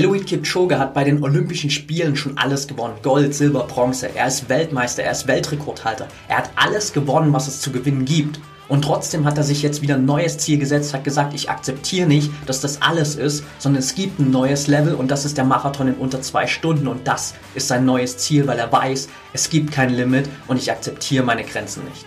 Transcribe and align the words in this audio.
Eloid 0.00 0.26
Kipchoge 0.26 0.78
hat 0.78 0.94
bei 0.94 1.04
den 1.04 1.22
Olympischen 1.22 1.68
Spielen 1.68 2.16
schon 2.16 2.38
alles 2.38 2.66
gewonnen. 2.66 2.94
Gold, 3.02 3.34
Silber, 3.34 3.64
Bronze. 3.64 4.08
Er 4.14 4.28
ist 4.28 4.48
Weltmeister, 4.48 5.02
er 5.02 5.12
ist 5.12 5.26
Weltrekordhalter. 5.26 6.08
Er 6.26 6.38
hat 6.38 6.50
alles 6.56 6.94
gewonnen, 6.94 7.34
was 7.34 7.48
es 7.48 7.60
zu 7.60 7.70
gewinnen 7.70 8.06
gibt. 8.06 8.40
Und 8.70 8.80
trotzdem 8.80 9.26
hat 9.26 9.36
er 9.36 9.44
sich 9.44 9.60
jetzt 9.60 9.82
wieder 9.82 9.96
ein 9.96 10.06
neues 10.06 10.38
Ziel 10.38 10.58
gesetzt, 10.58 10.94
hat 10.94 11.04
gesagt, 11.04 11.34
ich 11.34 11.50
akzeptiere 11.50 12.08
nicht, 12.08 12.30
dass 12.46 12.62
das 12.62 12.80
alles 12.80 13.16
ist, 13.16 13.44
sondern 13.58 13.80
es 13.80 13.94
gibt 13.94 14.18
ein 14.18 14.30
neues 14.30 14.68
Level 14.68 14.94
und 14.94 15.10
das 15.10 15.26
ist 15.26 15.36
der 15.36 15.44
Marathon 15.44 15.88
in 15.88 15.94
unter 15.96 16.22
zwei 16.22 16.46
Stunden 16.46 16.88
und 16.88 17.06
das 17.06 17.34
ist 17.54 17.68
sein 17.68 17.84
neues 17.84 18.16
Ziel, 18.16 18.46
weil 18.46 18.58
er 18.58 18.72
weiß, 18.72 19.08
es 19.34 19.50
gibt 19.50 19.70
kein 19.70 19.90
Limit 19.90 20.30
und 20.46 20.56
ich 20.56 20.72
akzeptiere 20.72 21.24
meine 21.24 21.44
Grenzen 21.44 21.84
nicht. 21.84 22.06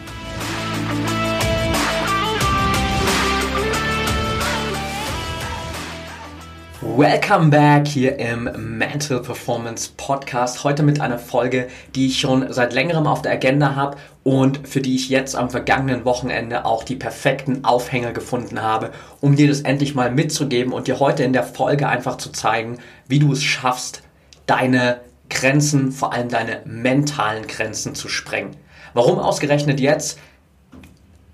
Welcome 6.97 7.51
back 7.51 7.87
hier 7.87 8.19
im 8.19 8.49
Mental 8.77 9.21
Performance 9.21 9.91
Podcast. 9.95 10.65
Heute 10.65 10.83
mit 10.83 10.99
einer 10.99 11.17
Folge, 11.17 11.69
die 11.95 12.07
ich 12.07 12.19
schon 12.19 12.51
seit 12.51 12.73
längerem 12.73 13.07
auf 13.07 13.21
der 13.21 13.31
Agenda 13.31 13.75
habe 13.75 13.95
und 14.23 14.67
für 14.67 14.81
die 14.81 14.95
ich 14.95 15.07
jetzt 15.07 15.37
am 15.37 15.49
vergangenen 15.49 16.03
Wochenende 16.03 16.65
auch 16.65 16.83
die 16.83 16.97
perfekten 16.97 17.63
Aufhänger 17.63 18.11
gefunden 18.11 18.61
habe, 18.61 18.91
um 19.21 19.37
dir 19.37 19.47
das 19.47 19.61
endlich 19.61 19.95
mal 19.95 20.11
mitzugeben 20.11 20.73
und 20.73 20.87
dir 20.87 20.99
heute 20.99 21.23
in 21.23 21.31
der 21.31 21.43
Folge 21.43 21.87
einfach 21.87 22.17
zu 22.17 22.29
zeigen, 22.33 22.79
wie 23.07 23.19
du 23.19 23.31
es 23.31 23.41
schaffst, 23.41 24.03
deine 24.45 24.99
Grenzen, 25.29 25.93
vor 25.93 26.11
allem 26.11 26.27
deine 26.27 26.61
mentalen 26.65 27.47
Grenzen 27.47 27.95
zu 27.95 28.09
sprengen. 28.09 28.57
Warum 28.93 29.17
ausgerechnet 29.17 29.79
jetzt? 29.79 30.19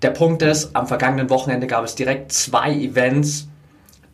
Der 0.02 0.10
Punkt 0.10 0.42
ist, 0.42 0.76
am 0.76 0.86
vergangenen 0.86 1.30
Wochenende 1.30 1.66
gab 1.66 1.84
es 1.84 1.96
direkt 1.96 2.30
zwei 2.30 2.72
Events, 2.72 3.48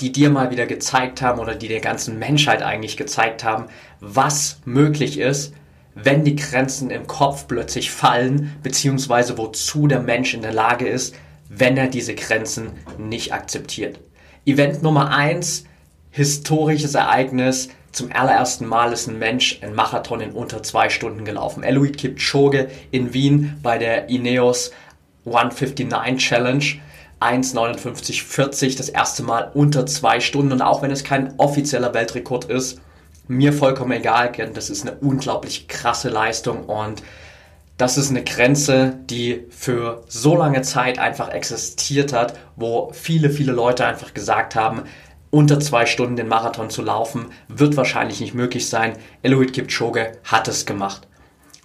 die 0.01 0.13
dir 0.13 0.31
mal 0.31 0.51
wieder 0.51 0.67
gezeigt 0.67 1.23
haben 1.23 1.41
oder 1.41 1.55
die 1.55 1.69
der 1.69 1.81
ganzen 1.81 2.19
Menschheit 2.19 2.63
eigentlich 2.63 2.97
gezeigt 2.97 3.45
haben, 3.45 3.67
was 4.01 4.61
möglich 4.65 5.19
ist, 5.19 5.55
wenn 5.95 6.25
die 6.25 6.37
Grenzen 6.37 6.91
im 6.91 7.07
Kopf 7.07 7.47
plötzlich 7.47 7.91
fallen, 7.91 8.57
beziehungsweise 8.63 9.39
wozu 9.39 9.87
der 9.87 10.01
Mensch 10.01 10.35
in 10.35 10.43
der 10.43 10.53
Lage 10.53 10.87
ist, 10.87 11.15
wenn 11.49 11.77
er 11.77 11.89
diese 11.89 12.15
Grenzen 12.15 12.73
nicht 12.99 13.33
akzeptiert. 13.33 14.01
Event 14.45 14.83
Nummer 14.83 15.11
eins, 15.11 15.65
historisches 16.11 16.95
Ereignis. 16.95 17.69
Zum 17.93 18.11
allerersten 18.13 18.67
Mal 18.67 18.93
ist 18.93 19.07
ein 19.07 19.19
Mensch 19.19 19.61
ein 19.63 19.75
Marathon 19.75 20.21
in 20.21 20.33
unter 20.33 20.63
zwei 20.63 20.89
Stunden 20.89 21.25
gelaufen. 21.25 21.63
Eloid 21.63 21.97
Kipchoge 21.97 22.69
in 22.91 23.15
Wien 23.15 23.59
bei 23.63 23.79
der 23.79 24.09
Ineos 24.09 24.73
159 25.27 26.19
Challenge. 26.19 26.65
1,59,40, 27.25 28.77
das 28.77 28.89
erste 28.89 29.23
Mal 29.23 29.51
unter 29.55 29.87
zwei 29.87 30.21
Stunden. 30.21 30.53
Und 30.53 30.63
auch 30.63 30.83
wenn 30.83 30.91
es 30.91 31.05
kein 31.05 31.35
offizieller 31.39 31.95
Weltrekord 31.95 32.45
ist, 32.47 32.81
mir 33.27 33.53
vollkommen 33.53 33.93
egal, 33.93 34.33
denn 34.33 34.53
das 34.53 34.69
ist 34.69 34.87
eine 34.87 34.97
unglaublich 34.99 35.67
krasse 35.67 36.11
Leistung 36.11 36.65
und 36.65 37.03
das 37.77 37.99
ist 37.99 38.11
eine 38.11 38.23
Grenze, 38.23 38.99
die 39.11 39.47
für 39.51 40.05
so 40.07 40.37
lange 40.37 40.63
Zeit 40.63 40.99
einfach 40.99 41.31
existiert 41.31 42.13
hat, 42.13 42.39
wo 42.55 42.91
viele, 42.93 43.31
viele 43.31 43.53
Leute 43.53 43.85
einfach 43.85 44.15
gesagt 44.15 44.55
haben, 44.55 44.85
unter 45.31 45.59
zwei 45.59 45.85
Stunden 45.87 46.15
den 46.15 46.29
Marathon 46.29 46.71
zu 46.71 46.83
laufen, 46.83 47.27
wird 47.49 47.77
wahrscheinlich 47.77 48.21
nicht 48.21 48.35
möglich 48.35 48.69
sein. 48.69 48.93
Eloid 49.23 49.53
Kipchoge 49.53 50.13
hat 50.23 50.47
es 50.47 50.67
gemacht. 50.67 51.09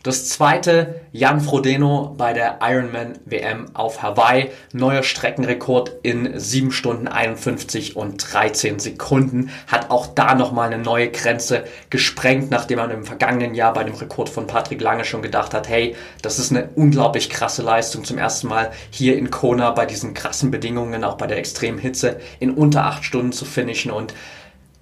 Das 0.02 0.30
zweite, 0.30 1.02
Jan 1.12 1.42
Frodeno 1.42 2.16
bei 2.18 2.32
der 2.32 2.60
Ironman 2.62 3.20
WM 3.26 3.66
auf 3.76 4.02
Hawaii. 4.02 4.50
Neuer 4.72 5.04
Streckenrekord 5.04 5.92
in 6.04 6.40
7 6.40 6.72
Stunden 6.72 7.10
51 7.10 7.98
und 7.98 8.32
13 8.32 8.80
Sekunden. 8.80 9.50
Hat 9.68 9.92
auch 9.92 10.08
da 10.08 10.36
nochmal 10.36 10.72
eine 10.72 10.82
neue 10.82 11.10
Grenze 11.10 11.66
gesprengt, 11.90 12.50
nachdem 12.50 12.78
man 12.78 12.92
im 12.92 13.04
vergangenen 13.04 13.56
Jahr 13.56 13.74
bei 13.74 13.84
dem 13.84 13.96
Rekord 13.96 14.30
von 14.30 14.48
Patrick 14.48 14.80
Lange 14.80 15.04
schon 15.04 15.22
gedacht 15.22 15.54
hat, 15.54 15.68
hey, 15.68 15.98
das 16.22 16.40
ist 16.40 16.52
eine 16.52 16.70
unglaublich 16.76 17.30
krasse 17.30 17.62
Leistung. 17.62 18.06
Zum 18.06 18.18
ersten 18.18 18.48
Mal 18.48 18.72
hier 18.92 19.18
in 19.18 19.30
Kona 19.30 19.72
bei 19.72 19.86
diesen 19.86 20.14
krassen 20.14 20.50
Bedingungen, 20.50 21.04
auch 21.04 21.18
bei 21.18 21.28
der 21.28 21.40
extremen 21.40 21.78
Hitze, 21.78 22.22
in 22.40 22.52
unter 22.52 22.86
8 22.86 23.04
Stunden 23.04 23.34
zu 23.34 23.44
finishen 23.44 23.92
und 23.92 24.14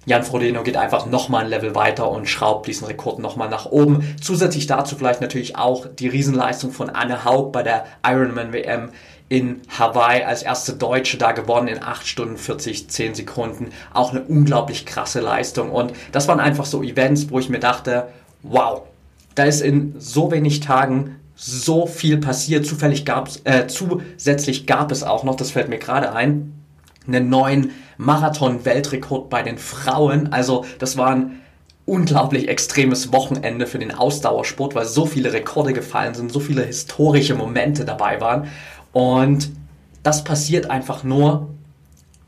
Jan 0.08 0.22
Frodeno 0.22 0.62
geht 0.62 0.78
einfach 0.78 1.04
nochmal 1.04 1.44
ein 1.44 1.50
Level 1.50 1.74
weiter 1.74 2.10
und 2.10 2.26
schraubt 2.30 2.66
diesen 2.66 2.86
Rekord 2.86 3.18
nochmal 3.18 3.50
nach 3.50 3.66
oben. 3.66 4.16
Zusätzlich 4.22 4.66
dazu 4.66 4.96
vielleicht 4.96 5.20
natürlich 5.20 5.56
auch 5.56 5.84
die 5.86 6.08
Riesenleistung 6.08 6.72
von 6.72 6.88
Anne 6.88 7.26
Haug 7.26 7.52
bei 7.52 7.62
der 7.62 7.84
Ironman 8.02 8.54
WM 8.54 8.88
in 9.28 9.60
Hawaii 9.78 10.24
als 10.24 10.42
erste 10.42 10.72
Deutsche 10.72 11.18
da 11.18 11.32
gewonnen 11.32 11.68
in 11.68 11.82
8 11.82 12.06
Stunden 12.06 12.38
40, 12.38 12.88
10 12.88 13.16
Sekunden. 13.16 13.68
Auch 13.92 14.12
eine 14.12 14.22
unglaublich 14.22 14.86
krasse 14.86 15.20
Leistung. 15.20 15.70
Und 15.70 15.92
das 16.10 16.26
waren 16.26 16.40
einfach 16.40 16.64
so 16.64 16.82
Events, 16.82 17.30
wo 17.30 17.38
ich 17.38 17.50
mir 17.50 17.60
dachte, 17.60 18.08
wow, 18.42 18.84
da 19.34 19.44
ist 19.44 19.60
in 19.60 19.94
so 19.98 20.30
wenig 20.30 20.60
Tagen 20.60 21.16
so 21.34 21.86
viel 21.86 22.16
passiert. 22.16 22.64
Zufällig 22.64 23.04
gab's, 23.04 23.42
äh, 23.44 23.66
zusätzlich 23.66 24.66
gab 24.66 24.90
es 24.90 25.02
auch 25.02 25.22
noch, 25.22 25.36
das 25.36 25.50
fällt 25.50 25.68
mir 25.68 25.78
gerade 25.78 26.14
ein, 26.14 26.54
einen 27.06 27.28
neuen 27.28 27.72
Marathon-Weltrekord 27.98 29.28
bei 29.28 29.42
den 29.42 29.58
Frauen. 29.58 30.32
Also 30.32 30.64
das 30.78 30.96
war 30.96 31.10
ein 31.10 31.40
unglaublich 31.84 32.48
extremes 32.48 33.12
Wochenende 33.12 33.66
für 33.66 33.78
den 33.78 33.94
Ausdauersport, 33.94 34.74
weil 34.74 34.86
so 34.86 35.06
viele 35.06 35.32
Rekorde 35.32 35.72
gefallen 35.72 36.14
sind, 36.14 36.32
so 36.32 36.40
viele 36.40 36.64
historische 36.64 37.34
Momente 37.34 37.84
dabei 37.84 38.20
waren. 38.20 38.48
Und 38.92 39.50
das 40.02 40.24
passiert 40.24 40.70
einfach 40.70 41.02
nur, 41.04 41.48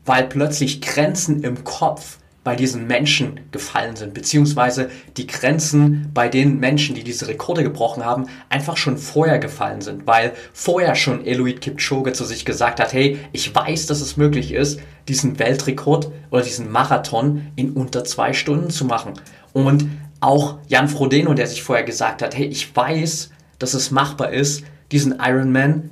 weil 0.05 0.23
plötzlich 0.23 0.81
Grenzen 0.81 1.43
im 1.43 1.63
Kopf 1.63 2.17
bei 2.43 2.55
diesen 2.55 2.87
Menschen 2.87 3.39
gefallen 3.51 3.95
sind, 3.95 4.15
beziehungsweise 4.15 4.89
die 5.15 5.27
Grenzen 5.27 6.09
bei 6.13 6.27
den 6.27 6.59
Menschen, 6.59 6.95
die 6.95 7.03
diese 7.03 7.27
Rekorde 7.27 7.63
gebrochen 7.63 8.03
haben, 8.03 8.25
einfach 8.49 8.77
schon 8.77 8.97
vorher 8.97 9.37
gefallen 9.37 9.81
sind, 9.81 10.07
weil 10.07 10.33
vorher 10.51 10.95
schon 10.95 11.25
Eloid 11.25 11.61
Kipchoge 11.61 12.13
zu 12.13 12.25
sich 12.25 12.43
gesagt 12.43 12.79
hat, 12.79 12.93
hey, 12.93 13.19
ich 13.31 13.53
weiß, 13.53 13.85
dass 13.85 14.01
es 14.01 14.17
möglich 14.17 14.53
ist, 14.53 14.79
diesen 15.07 15.37
Weltrekord 15.37 16.11
oder 16.31 16.41
diesen 16.41 16.71
Marathon 16.71 17.47
in 17.55 17.73
unter 17.73 18.03
zwei 18.03 18.33
Stunden 18.33 18.71
zu 18.71 18.85
machen. 18.85 19.13
Und 19.53 19.87
auch 20.19 20.57
Jan 20.67 20.87
Frodeno, 20.87 21.33
der 21.33 21.47
sich 21.47 21.61
vorher 21.61 21.85
gesagt 21.85 22.23
hat, 22.23 22.35
hey, 22.35 22.45
ich 22.45 22.75
weiß, 22.75 23.29
dass 23.59 23.75
es 23.75 23.91
machbar 23.91 24.31
ist, 24.31 24.63
diesen 24.91 25.19
Ironman 25.19 25.91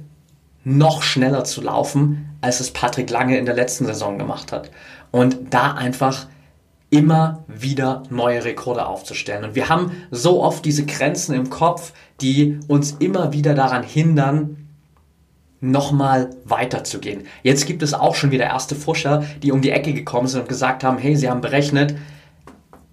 noch 0.63 1.03
schneller 1.03 1.43
zu 1.43 1.61
laufen, 1.61 2.29
als 2.41 2.59
es 2.59 2.71
Patrick 2.71 3.09
Lange 3.09 3.37
in 3.37 3.45
der 3.45 3.55
letzten 3.55 3.85
Saison 3.85 4.17
gemacht 4.17 4.51
hat. 4.51 4.71
Und 5.11 5.37
da 5.53 5.73
einfach 5.73 6.27
immer 6.89 7.43
wieder 7.47 8.03
neue 8.09 8.43
Rekorde 8.43 8.85
aufzustellen. 8.85 9.43
Und 9.43 9.55
wir 9.55 9.69
haben 9.69 9.91
so 10.11 10.41
oft 10.41 10.65
diese 10.65 10.85
Grenzen 10.85 11.35
im 11.35 11.49
Kopf, 11.49 11.93
die 12.21 12.59
uns 12.67 12.95
immer 12.99 13.31
wieder 13.31 13.53
daran 13.53 13.83
hindern, 13.83 14.67
nochmal 15.61 16.29
weiterzugehen. 16.45 17.23
Jetzt 17.43 17.67
gibt 17.67 17.83
es 17.83 17.93
auch 17.93 18.15
schon 18.15 18.31
wieder 18.31 18.45
erste 18.45 18.75
Forscher, 18.75 19.23
die 19.43 19.51
um 19.51 19.61
die 19.61 19.71
Ecke 19.71 19.93
gekommen 19.93 20.27
sind 20.27 20.41
und 20.41 20.49
gesagt 20.49 20.83
haben, 20.83 20.97
hey, 20.97 21.15
sie 21.15 21.29
haben 21.29 21.41
berechnet, 21.41 21.95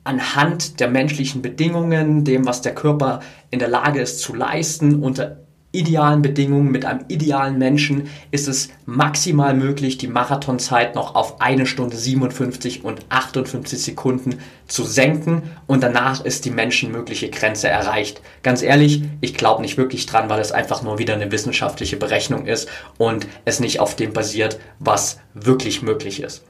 anhand 0.04 0.80
der 0.80 0.88
menschlichen 0.88 1.42
Bedingungen, 1.42 2.24
dem, 2.24 2.46
was 2.46 2.62
der 2.62 2.74
Körper 2.74 3.20
in 3.50 3.58
der 3.58 3.68
Lage 3.68 4.00
ist 4.00 4.20
zu 4.20 4.34
leisten, 4.34 5.02
unter 5.02 5.38
idealen 5.76 6.22
Bedingungen, 6.22 6.70
mit 6.70 6.84
einem 6.84 7.04
idealen 7.08 7.58
Menschen 7.58 8.08
ist 8.30 8.48
es 8.48 8.70
maximal 8.86 9.54
möglich, 9.54 9.98
die 9.98 10.08
Marathonzeit 10.08 10.94
noch 10.94 11.14
auf 11.14 11.40
eine 11.40 11.66
Stunde 11.66 11.96
57 11.96 12.84
und 12.84 13.00
58 13.08 13.80
Sekunden 13.80 14.38
zu 14.66 14.84
senken 14.84 15.42
und 15.66 15.82
danach 15.82 16.24
ist 16.24 16.44
die 16.44 16.50
menschenmögliche 16.50 17.30
Grenze 17.30 17.68
erreicht. 17.68 18.20
Ganz 18.42 18.62
ehrlich, 18.62 19.02
ich 19.20 19.34
glaube 19.34 19.62
nicht 19.62 19.76
wirklich 19.76 20.06
dran, 20.06 20.28
weil 20.28 20.40
es 20.40 20.52
einfach 20.52 20.82
nur 20.82 20.98
wieder 20.98 21.14
eine 21.14 21.30
wissenschaftliche 21.30 21.96
Berechnung 21.96 22.46
ist 22.46 22.68
und 22.98 23.26
es 23.44 23.60
nicht 23.60 23.80
auf 23.80 23.94
dem 23.94 24.12
basiert, 24.12 24.58
was 24.78 25.18
wirklich 25.34 25.82
möglich 25.82 26.22
ist. 26.22 26.42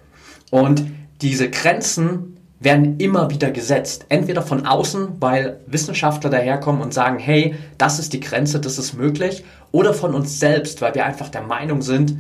Und 0.51 0.87
diese 1.21 1.51
Grenzen 1.51 2.36
werden 2.61 2.99
immer 2.99 3.31
wieder 3.31 3.51
gesetzt. 3.51 4.07
Entweder 4.09 4.43
von 4.43 4.67
außen, 4.67 5.21
weil 5.21 5.61
Wissenschaftler 5.67 6.31
daherkommen 6.31 6.81
und 6.81 6.95
sagen, 6.95 7.19
hey, 7.19 7.55
das 7.79 7.99
ist 7.99 8.13
die 8.13 8.21
Grenze, 8.21 8.61
das 8.61 8.79
ist 8.79 8.95
möglich, 8.95 9.45
oder 9.73 9.93
von 9.93 10.15
uns 10.15 10.41
selbst, 10.41 10.81
weil 10.81 10.95
wir 10.95 11.05
einfach 11.05 11.29
der 11.29 11.43
Meinung 11.43 11.83
sind, 11.83 12.17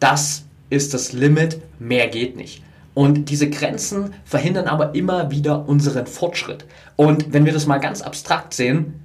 das 0.00 0.44
ist 0.70 0.94
das 0.94 1.12
Limit, 1.12 1.60
mehr 1.78 2.08
geht 2.08 2.36
nicht. 2.36 2.62
Und 2.94 3.30
diese 3.30 3.48
Grenzen 3.48 4.14
verhindern 4.24 4.66
aber 4.66 4.94
immer 4.94 5.30
wieder 5.30 5.68
unseren 5.68 6.06
Fortschritt. 6.06 6.64
Und 6.96 7.32
wenn 7.32 7.44
wir 7.44 7.52
das 7.52 7.66
mal 7.66 7.78
ganz 7.78 8.02
abstrakt 8.02 8.54
sehen, 8.54 9.00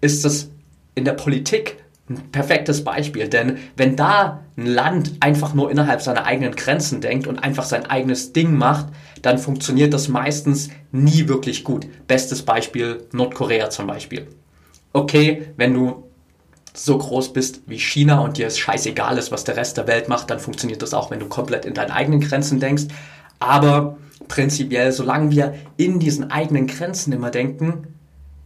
ist 0.00 0.24
das 0.24 0.50
in 0.94 1.04
der 1.04 1.14
Politik 1.14 1.82
ein 2.08 2.30
perfektes 2.32 2.84
Beispiel. 2.84 3.28
Denn 3.28 3.58
wenn 3.76 3.96
da 3.96 4.40
ein 4.56 4.66
Land 4.66 5.12
einfach 5.20 5.54
nur 5.54 5.70
innerhalb 5.70 6.02
seiner 6.02 6.24
eigenen 6.24 6.56
Grenzen 6.56 7.00
denkt 7.00 7.26
und 7.26 7.38
einfach 7.38 7.64
sein 7.64 7.86
eigenes 7.86 8.32
Ding 8.32 8.56
macht, 8.56 8.86
dann 9.22 9.38
funktioniert 9.38 9.94
das 9.94 10.08
meistens 10.08 10.70
nie 10.90 11.28
wirklich 11.28 11.64
gut. 11.64 11.86
Bestes 12.08 12.42
Beispiel 12.42 13.06
Nordkorea 13.12 13.70
zum 13.70 13.86
Beispiel. 13.86 14.26
Okay, 14.92 15.48
wenn 15.56 15.74
du 15.74 16.08
so 16.74 16.98
groß 16.98 17.32
bist 17.32 17.62
wie 17.66 17.78
China 17.78 18.20
und 18.20 18.38
dir 18.38 18.46
es 18.46 18.58
scheißegal 18.58 19.18
ist, 19.18 19.30
was 19.30 19.44
der 19.44 19.56
Rest 19.56 19.76
der 19.76 19.86
Welt 19.86 20.08
macht, 20.08 20.30
dann 20.30 20.40
funktioniert 20.40 20.82
das 20.82 20.94
auch, 20.94 21.10
wenn 21.10 21.20
du 21.20 21.26
komplett 21.26 21.64
in 21.64 21.74
deinen 21.74 21.90
eigenen 21.90 22.20
Grenzen 22.20 22.60
denkst. 22.60 22.84
Aber 23.38 23.98
prinzipiell, 24.28 24.92
solange 24.92 25.30
wir 25.30 25.54
in 25.76 25.98
diesen 25.98 26.30
eigenen 26.30 26.66
Grenzen 26.66 27.12
immer 27.12 27.30
denken, 27.30 27.88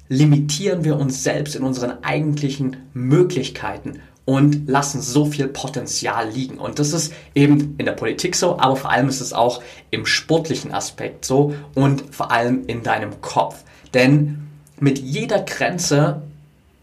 limitieren 0.09 0.85
wir 0.85 0.97
uns 0.99 1.23
selbst 1.23 1.57
in 1.57 1.63
unseren 1.63 2.03
eigentlichen 2.03 2.77
Möglichkeiten 2.93 4.01
und 4.25 4.69
lassen 4.69 5.01
so 5.01 5.25
viel 5.25 5.49
Potenzial 5.49 6.29
liegen. 6.29 6.59
Und 6.59 6.79
das 6.79 6.93
ist 6.93 7.13
eben 7.35 7.77
in 7.79 7.87
der 7.87 7.93
Politik 7.93 8.35
so, 8.35 8.59
aber 8.59 8.77
vor 8.77 8.91
allem 8.91 9.09
ist 9.09 9.21
es 9.21 9.33
auch 9.33 9.63
im 9.91 10.05
sportlichen 10.05 10.73
Aspekt 10.73 11.25
so 11.25 11.55
und 11.75 12.03
vor 12.11 12.33
allem 12.33 12.65
in 12.67 12.83
deinem 12.83 13.21
Kopf. 13.21 13.63
Denn 13.95 14.49
mit 14.81 14.99
jeder 14.99 15.41
Grenze 15.41 16.23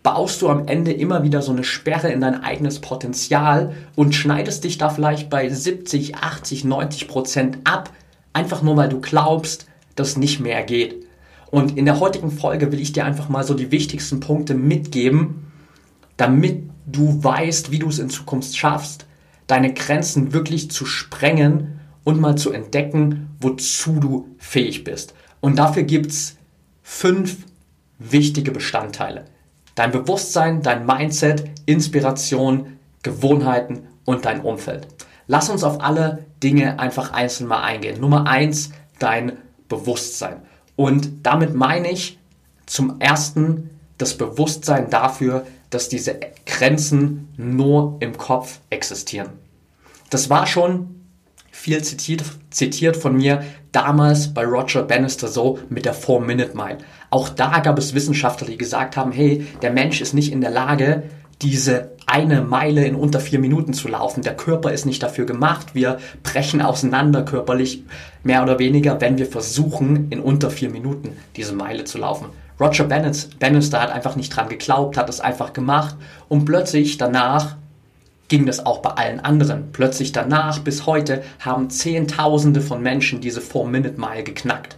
baust 0.03 0.41
du 0.41 0.49
am 0.49 0.67
Ende 0.67 0.91
immer 0.91 1.23
wieder 1.23 1.41
so 1.41 1.51
eine 1.51 1.63
Sperre 1.63 2.11
in 2.11 2.21
dein 2.21 2.43
eigenes 2.43 2.79
Potenzial 2.79 3.73
und 3.95 4.15
schneidest 4.15 4.63
dich 4.63 4.77
da 4.77 4.89
vielleicht 4.89 5.29
bei 5.29 5.47
70, 5.49 6.15
80, 6.15 6.65
90 6.65 7.07
Prozent 7.07 7.57
ab, 7.65 7.89
einfach 8.31 8.61
nur 8.61 8.77
weil 8.77 8.89
du 8.89 8.99
glaubst, 8.99 9.67
dass 9.95 10.17
nicht 10.17 10.39
mehr 10.39 10.63
geht. 10.63 11.05
Und 11.53 11.77
in 11.77 11.85
der 11.85 12.00
heutigen 12.00 12.31
Folge 12.31 12.71
will 12.71 12.79
ich 12.79 12.94
dir 12.94 13.05
einfach 13.05 13.29
mal 13.29 13.44
so 13.44 13.53
die 13.53 13.69
wichtigsten 13.69 14.19
Punkte 14.19 14.55
mitgeben, 14.55 15.51
damit 16.17 16.67
du 16.88 17.23
weißt, 17.23 17.69
wie 17.69 17.77
du 17.77 17.89
es 17.89 18.00
in 18.00 18.09
Zukunft 18.09 18.57
schaffst, 18.57 19.05
deine 19.45 19.71
Grenzen 19.71 20.33
wirklich 20.33 20.71
zu 20.71 20.88
sprengen 20.88 21.79
und 22.03 22.19
mal 22.19 22.38
zu 22.38 22.51
entdecken, 22.51 23.29
wozu 23.39 24.00
du 24.00 24.29
fähig 24.39 24.83
bist. 24.83 25.13
Und 25.41 25.59
dafür 25.59 25.83
gibt 25.83 26.07
es 26.07 26.38
fünf 26.81 27.45
wichtige 27.99 28.49
Bestandteile. 28.49 29.25
Dein 29.75 29.91
Bewusstsein, 29.91 30.63
dein 30.63 30.88
Mindset, 30.88 31.51
Inspiration, 31.67 32.79
Gewohnheiten 33.03 33.83
und 34.06 34.25
dein 34.25 34.41
Umfeld. 34.41 34.88
Lass 35.27 35.51
uns 35.51 35.63
auf 35.63 35.81
alle 35.81 36.25
Dinge 36.41 36.79
einfach 36.79 37.13
einzeln 37.13 37.45
mal 37.45 37.61
eingehen. 37.61 38.01
Nummer 38.01 38.25
eins, 38.25 38.71
dein 38.97 39.33
Bewusstsein. 39.69 40.41
Und 40.75 41.25
damit 41.25 41.53
meine 41.53 41.91
ich 41.91 42.17
zum 42.65 42.99
ersten 42.99 43.69
das 43.97 44.17
Bewusstsein 44.17 44.89
dafür, 44.89 45.45
dass 45.69 45.89
diese 45.89 46.19
Grenzen 46.45 47.29
nur 47.37 47.97
im 47.99 48.17
Kopf 48.17 48.59
existieren. 48.69 49.29
Das 50.09 50.29
war 50.29 50.45
schon 50.45 51.03
viel 51.51 51.83
zitiert, 51.83 52.23
zitiert 52.49 52.97
von 52.97 53.15
mir 53.15 53.43
damals 53.71 54.33
bei 54.33 54.43
Roger 54.43 54.83
Bannister 54.83 55.27
so 55.27 55.59
mit 55.69 55.85
der 55.85 55.95
4-Minute-Mile. 55.95 56.79
Auch 57.09 57.29
da 57.29 57.59
gab 57.59 57.77
es 57.77 57.93
Wissenschaftler, 57.93 58.47
die 58.47 58.57
gesagt 58.57 58.97
haben, 58.97 59.11
hey, 59.11 59.47
der 59.61 59.71
Mensch 59.71 60.01
ist 60.01 60.13
nicht 60.13 60.31
in 60.31 60.41
der 60.41 60.51
Lage, 60.51 61.03
diese 61.41 61.91
eine 62.05 62.41
Meile 62.41 62.85
in 62.85 62.95
unter 62.95 63.19
vier 63.19 63.39
Minuten 63.39 63.73
zu 63.73 63.88
laufen. 63.88 64.21
Der 64.21 64.35
Körper 64.35 64.71
ist 64.71 64.85
nicht 64.85 65.01
dafür 65.03 65.25
gemacht. 65.25 65.73
Wir 65.73 66.00
brechen 66.23 66.61
auseinander 66.61 67.23
körperlich, 67.23 67.83
mehr 68.23 68.44
oder 68.44 68.59
weniger, 68.59 69.00
wenn 69.01 69.17
wir 69.17 69.25
versuchen, 69.25 70.07
in 70.09 70.19
unter 70.19 70.50
vier 70.50 70.69
Minuten 70.69 71.17
diese 71.35 71.53
Meile 71.53 71.83
zu 71.83 71.97
laufen. 71.97 72.27
Roger 72.59 72.85
Bannister 72.85 73.81
hat 73.81 73.91
einfach 73.91 74.15
nicht 74.15 74.29
dran 74.29 74.47
geglaubt, 74.47 74.97
hat 74.97 75.09
es 75.09 75.19
einfach 75.19 75.53
gemacht 75.53 75.95
und 76.29 76.45
plötzlich 76.45 76.97
danach 76.97 77.55
ging 78.27 78.45
das 78.45 78.65
auch 78.65 78.79
bei 78.79 78.91
allen 78.91 79.19
anderen. 79.19 79.71
Plötzlich 79.73 80.11
danach 80.11 80.59
bis 80.59 80.85
heute 80.85 81.23
haben 81.39 81.69
Zehntausende 81.69 82.61
von 82.61 82.81
Menschen 82.81 83.21
diese 83.21 83.41
4-Minute-Mile 83.41 84.23
geknackt. 84.23 84.77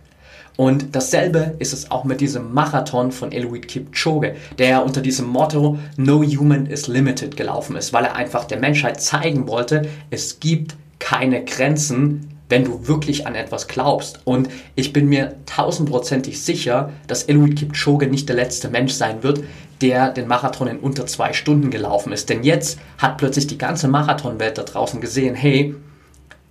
Und 0.58 0.96
dasselbe 0.96 1.56
ist 1.60 1.74
es 1.74 1.92
auch 1.92 2.04
mit 2.04 2.22
diesem 2.22 2.54
Marathon 2.54 3.12
von 3.12 3.32
Eliud 3.32 3.68
Kipchoge, 3.68 4.36
der 4.58 4.84
unter 4.84 5.02
diesem 5.02 5.28
Motto 5.28 5.78
No 5.98 6.24
Human 6.24 6.66
is 6.66 6.88
Limited 6.88 7.36
gelaufen 7.36 7.76
ist, 7.76 7.92
weil 7.92 8.06
er 8.06 8.16
einfach 8.16 8.46
der 8.46 8.60
Menschheit 8.60 9.02
zeigen 9.02 9.48
wollte, 9.48 9.88
es 10.10 10.40
gibt 10.40 10.76
keine 11.00 11.44
Grenzen, 11.44 12.30
wenn 12.48 12.64
du 12.64 12.88
wirklich 12.88 13.28
an 13.28 13.36
etwas 13.36 13.68
glaubst. 13.68 14.20
Und 14.24 14.50
ich 14.76 14.94
bin 14.94 15.08
mir 15.08 15.36
tausendprozentig 15.46 16.42
sicher, 16.42 16.92
dass 17.08 17.24
Eliud 17.24 17.56
Kipchoge 17.56 18.08
nicht 18.08 18.30
der 18.30 18.36
letzte 18.36 18.70
Mensch 18.70 18.94
sein 18.94 19.24
wird, 19.24 19.44
der 19.82 20.12
den 20.12 20.28
Marathon 20.28 20.68
in 20.68 20.80
unter 20.80 21.06
zwei 21.06 21.34
Stunden 21.34 21.70
gelaufen 21.70 22.14
ist. 22.14 22.30
Denn 22.30 22.44
jetzt 22.44 22.80
hat 22.98 23.18
plötzlich 23.18 23.48
die 23.48 23.58
ganze 23.58 23.88
Marathonwelt 23.88 24.58
da 24.58 24.64
draußen 24.64 25.02
gesehen, 25.02 25.36
hey, 25.36 25.76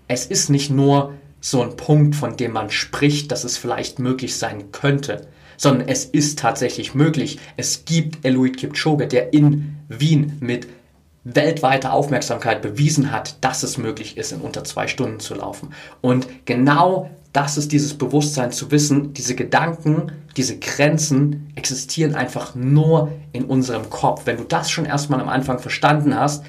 es 0.09 0.27
ist 0.27 0.51
nicht 0.51 0.71
nur 0.71 1.15
so 1.45 1.63
ein 1.63 1.77
Punkt, 1.77 2.17
von 2.17 2.39
dem 2.39 2.53
man 2.53 2.71
spricht, 2.71 3.31
dass 3.31 3.45
es 3.45 3.59
vielleicht 3.59 3.99
möglich 3.99 4.39
sein 4.39 4.73
könnte, 4.73 5.29
sondern 5.59 5.89
es 5.89 6.07
ist 6.07 6.39
tatsächlich 6.39 6.95
möglich. 6.95 7.39
Es 7.59 7.85
gibt 7.85 8.25
Eliud 8.25 8.57
Kipchoge, 8.57 9.07
der 9.07 9.35
in 9.35 9.77
Wien 9.89 10.39
mit 10.41 10.69
weltweiter 11.23 11.93
Aufmerksamkeit 11.93 12.63
bewiesen 12.63 13.13
hat, 13.13 13.45
dass 13.45 13.63
es 13.63 13.77
möglich 13.77 14.17
ist, 14.17 14.33
in 14.33 14.41
unter 14.41 14.65
zwei 14.65 14.89
Stunden 14.89 15.21
zu 15.21 15.35
laufen. 15.35 15.75
Und 16.01 16.27
genau 16.47 17.11
das 17.35 17.59
ist 17.59 17.73
dieses 17.73 17.93
Bewusstsein 17.93 18.51
zu 18.51 18.71
wissen, 18.71 19.13
diese 19.13 19.35
Gedanken, 19.35 20.13
diese 20.39 20.59
Grenzen 20.59 21.53
existieren 21.57 22.15
einfach 22.15 22.55
nur 22.55 23.13
in 23.33 23.45
unserem 23.45 23.91
Kopf. 23.91 24.23
Wenn 24.25 24.39
du 24.39 24.45
das 24.45 24.71
schon 24.71 24.87
erstmal 24.87 25.21
am 25.21 25.29
Anfang 25.29 25.59
verstanden 25.59 26.19
hast, 26.19 26.43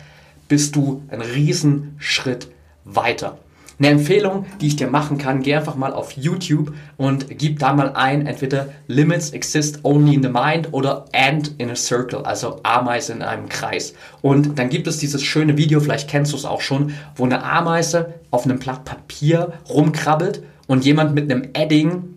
bist 0.47 0.77
du 0.77 1.03
einen 1.09 1.21
riesen 1.21 1.95
Schritt 1.97 2.47
weiter. 2.86 3.39
Eine 3.77 3.89
Empfehlung, 3.89 4.45
die 4.62 4.68
ich 4.68 4.77
dir 4.77 4.88
machen 4.88 5.18
kann, 5.18 5.42
geh 5.42 5.54
einfach 5.54 5.75
mal 5.75 5.92
auf 5.92 6.13
YouTube 6.13 6.74
und 6.95 7.38
gib 7.38 7.60
da 7.60 7.74
mal 7.74 7.92
ein, 7.94 8.25
entweder 8.25 8.69
Limits 8.88 9.31
exist 9.31 9.80
only 9.83 10.16
in 10.16 10.24
the 10.24 10.30
mind 10.30 10.69
oder 10.72 11.06
Ant 11.13 11.51
in 11.57 11.69
a 11.69 11.75
circle, 11.75 12.19
also 12.25 12.62
Ameise 12.63 13.12
in 13.12 13.22
einem 13.22 13.50
Kreis. 13.50 13.94
Und 14.22 14.57
dann 14.57 14.69
gibt 14.69 14.88
es 14.88 14.97
dieses 15.00 15.23
schöne 15.23 15.57
Video, 15.57 15.81
vielleicht 15.81 16.09
kennst 16.09 16.31
du 16.31 16.38
es 16.38 16.45
auch 16.45 16.61
schon, 16.61 16.94
wo 17.16 17.26
eine 17.26 17.44
Ameise 17.44 18.14
auf 18.31 18.45
einem 18.45 18.59
Blatt 18.59 18.85
Papier 18.85 19.52
rumkrabbelt 19.68 20.42
und 20.68 20.85
jemand 20.85 21.14
mit 21.14 21.30
einem 21.30 21.50
Edding 21.54 22.16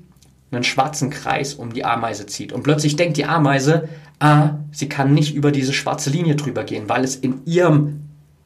einen 0.52 0.64
schwarzen 0.64 1.10
Kreis 1.10 1.54
um 1.54 1.72
die 1.72 1.84
Ameise 1.84 2.26
zieht. 2.26 2.52
Und 2.52 2.62
plötzlich 2.62 2.94
denkt 2.94 3.16
die 3.16 3.24
Ameise, 3.24 3.88
ah, 4.20 4.50
sie 4.70 4.88
kann 4.88 5.12
nicht 5.12 5.34
über 5.34 5.50
diese 5.50 5.72
schwarze 5.72 6.10
Linie 6.10 6.36
drüber 6.36 6.62
gehen, 6.62 6.88
weil 6.88 7.04
es 7.04 7.16
in 7.16 7.44
ihrem 7.46 8.00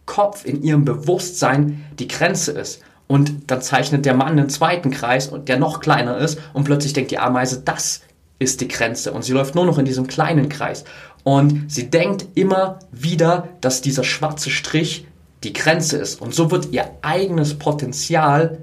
Kopf, 0.06 0.44
in 0.44 0.62
ihrem 0.62 0.84
Bewusstsein 0.84 1.84
die 1.98 2.08
Grenze 2.08 2.52
ist. 2.52 2.82
Und 3.06 3.50
dann 3.50 3.60
zeichnet 3.60 4.06
der 4.06 4.14
Mann 4.14 4.38
einen 4.38 4.48
zweiten 4.48 4.90
Kreis, 4.90 5.30
der 5.46 5.58
noch 5.58 5.80
kleiner 5.80 6.18
ist. 6.18 6.38
Und 6.52 6.64
plötzlich 6.64 6.92
denkt 6.92 7.10
die 7.10 7.18
Ameise, 7.18 7.62
das 7.64 8.02
ist 8.38 8.60
die 8.60 8.68
Grenze. 8.68 9.12
Und 9.12 9.24
sie 9.24 9.32
läuft 9.32 9.54
nur 9.54 9.66
noch 9.66 9.78
in 9.78 9.84
diesem 9.84 10.06
kleinen 10.06 10.48
Kreis. 10.48 10.84
Und 11.24 11.70
sie 11.70 11.90
denkt 11.90 12.26
immer 12.34 12.78
wieder, 12.90 13.48
dass 13.60 13.82
dieser 13.82 14.04
schwarze 14.04 14.50
Strich 14.50 15.06
die 15.44 15.52
Grenze 15.52 15.98
ist. 15.98 16.20
Und 16.20 16.34
so 16.34 16.50
wird 16.50 16.72
ihr 16.72 16.90
eigenes 17.02 17.58
Potenzial 17.58 18.58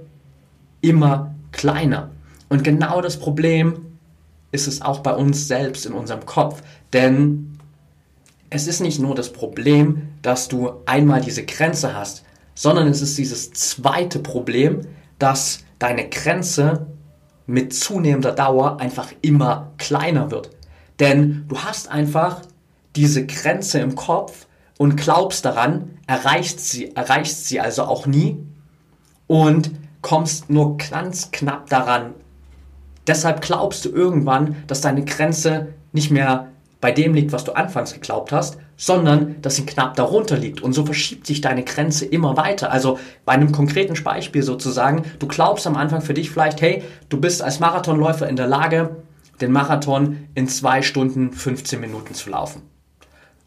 immer 0.81 1.35
kleiner. 1.51 2.09
Und 2.49 2.63
genau 2.63 3.01
das 3.01 3.17
Problem 3.17 3.85
ist 4.51 4.67
es 4.67 4.81
auch 4.81 4.99
bei 4.99 5.13
uns 5.13 5.47
selbst 5.47 5.85
in 5.85 5.93
unserem 5.93 6.25
Kopf. 6.25 6.61
Denn 6.93 7.59
es 8.49 8.67
ist 8.67 8.81
nicht 8.81 8.99
nur 8.99 9.15
das 9.15 9.31
Problem, 9.31 10.09
dass 10.21 10.47
du 10.47 10.71
einmal 10.85 11.21
diese 11.21 11.45
Grenze 11.45 11.93
hast, 11.93 12.23
sondern 12.59 12.89
es 12.89 13.01
ist 13.01 13.17
dieses 13.17 13.53
zweite 13.53 14.19
Problem, 14.19 14.81
dass 15.17 15.63
deine 15.79 16.09
Grenze 16.09 16.87
mit 17.45 17.73
zunehmender 17.73 18.33
Dauer 18.33 18.81
einfach 18.81 19.13
immer 19.21 19.71
kleiner 19.77 20.29
wird. 20.29 20.49
Denn 20.99 21.45
du 21.47 21.59
hast 21.59 21.89
einfach 21.89 22.41
diese 22.97 23.25
Grenze 23.25 23.79
im 23.79 23.95
Kopf 23.95 24.45
und 24.77 24.97
glaubst 24.97 25.45
daran, 25.45 25.91
erreichst 26.05 26.59
sie, 26.69 26.93
erreichst 26.97 27.45
sie 27.45 27.61
also 27.61 27.83
auch 27.83 28.05
nie 28.07 28.43
und 29.27 29.71
kommst 30.01 30.49
nur 30.49 30.75
ganz 30.75 31.31
knapp 31.31 31.69
daran. 31.69 32.13
Deshalb 33.07 33.39
glaubst 33.39 33.85
du 33.85 33.89
irgendwann, 33.89 34.57
dass 34.67 34.81
deine 34.81 35.05
Grenze 35.05 35.75
nicht 35.93 36.11
mehr 36.11 36.49
bei 36.81 36.91
dem 36.91 37.13
liegt, 37.13 37.31
was 37.31 37.45
du 37.45 37.53
anfangs 37.53 37.93
geglaubt 37.93 38.33
hast, 38.33 38.57
sondern 38.79 39.35
dass 39.41 39.57
sie 39.57 39.65
knapp 39.65 39.95
darunter 39.97 40.37
liegt. 40.37 40.61
Und 40.61 40.71
so 40.71 40.85
verschiebt 40.85 41.27
sich 41.27 41.41
deine 41.41 41.63
Grenze 41.63 42.05
immer 42.05 42.37
weiter. 42.37 42.71
Also 42.71 42.97
bei 43.25 43.33
einem 43.33 43.51
konkreten 43.51 44.01
Beispiel 44.01 44.41
sozusagen, 44.41 45.03
du 45.19 45.27
glaubst 45.27 45.67
am 45.67 45.75
Anfang 45.75 46.01
für 46.01 46.13
dich 46.13 46.31
vielleicht, 46.31 46.61
hey, 46.61 46.81
du 47.09 47.19
bist 47.19 47.41
als 47.43 47.59
Marathonläufer 47.59 48.27
in 48.27 48.37
der 48.37 48.47
Lage, 48.47 48.95
den 49.41 49.51
Marathon 49.51 50.29
in 50.33 50.47
zwei 50.47 50.81
Stunden 50.81 51.33
15 51.33 51.79
Minuten 51.79 52.13
zu 52.13 52.29
laufen. 52.29 52.61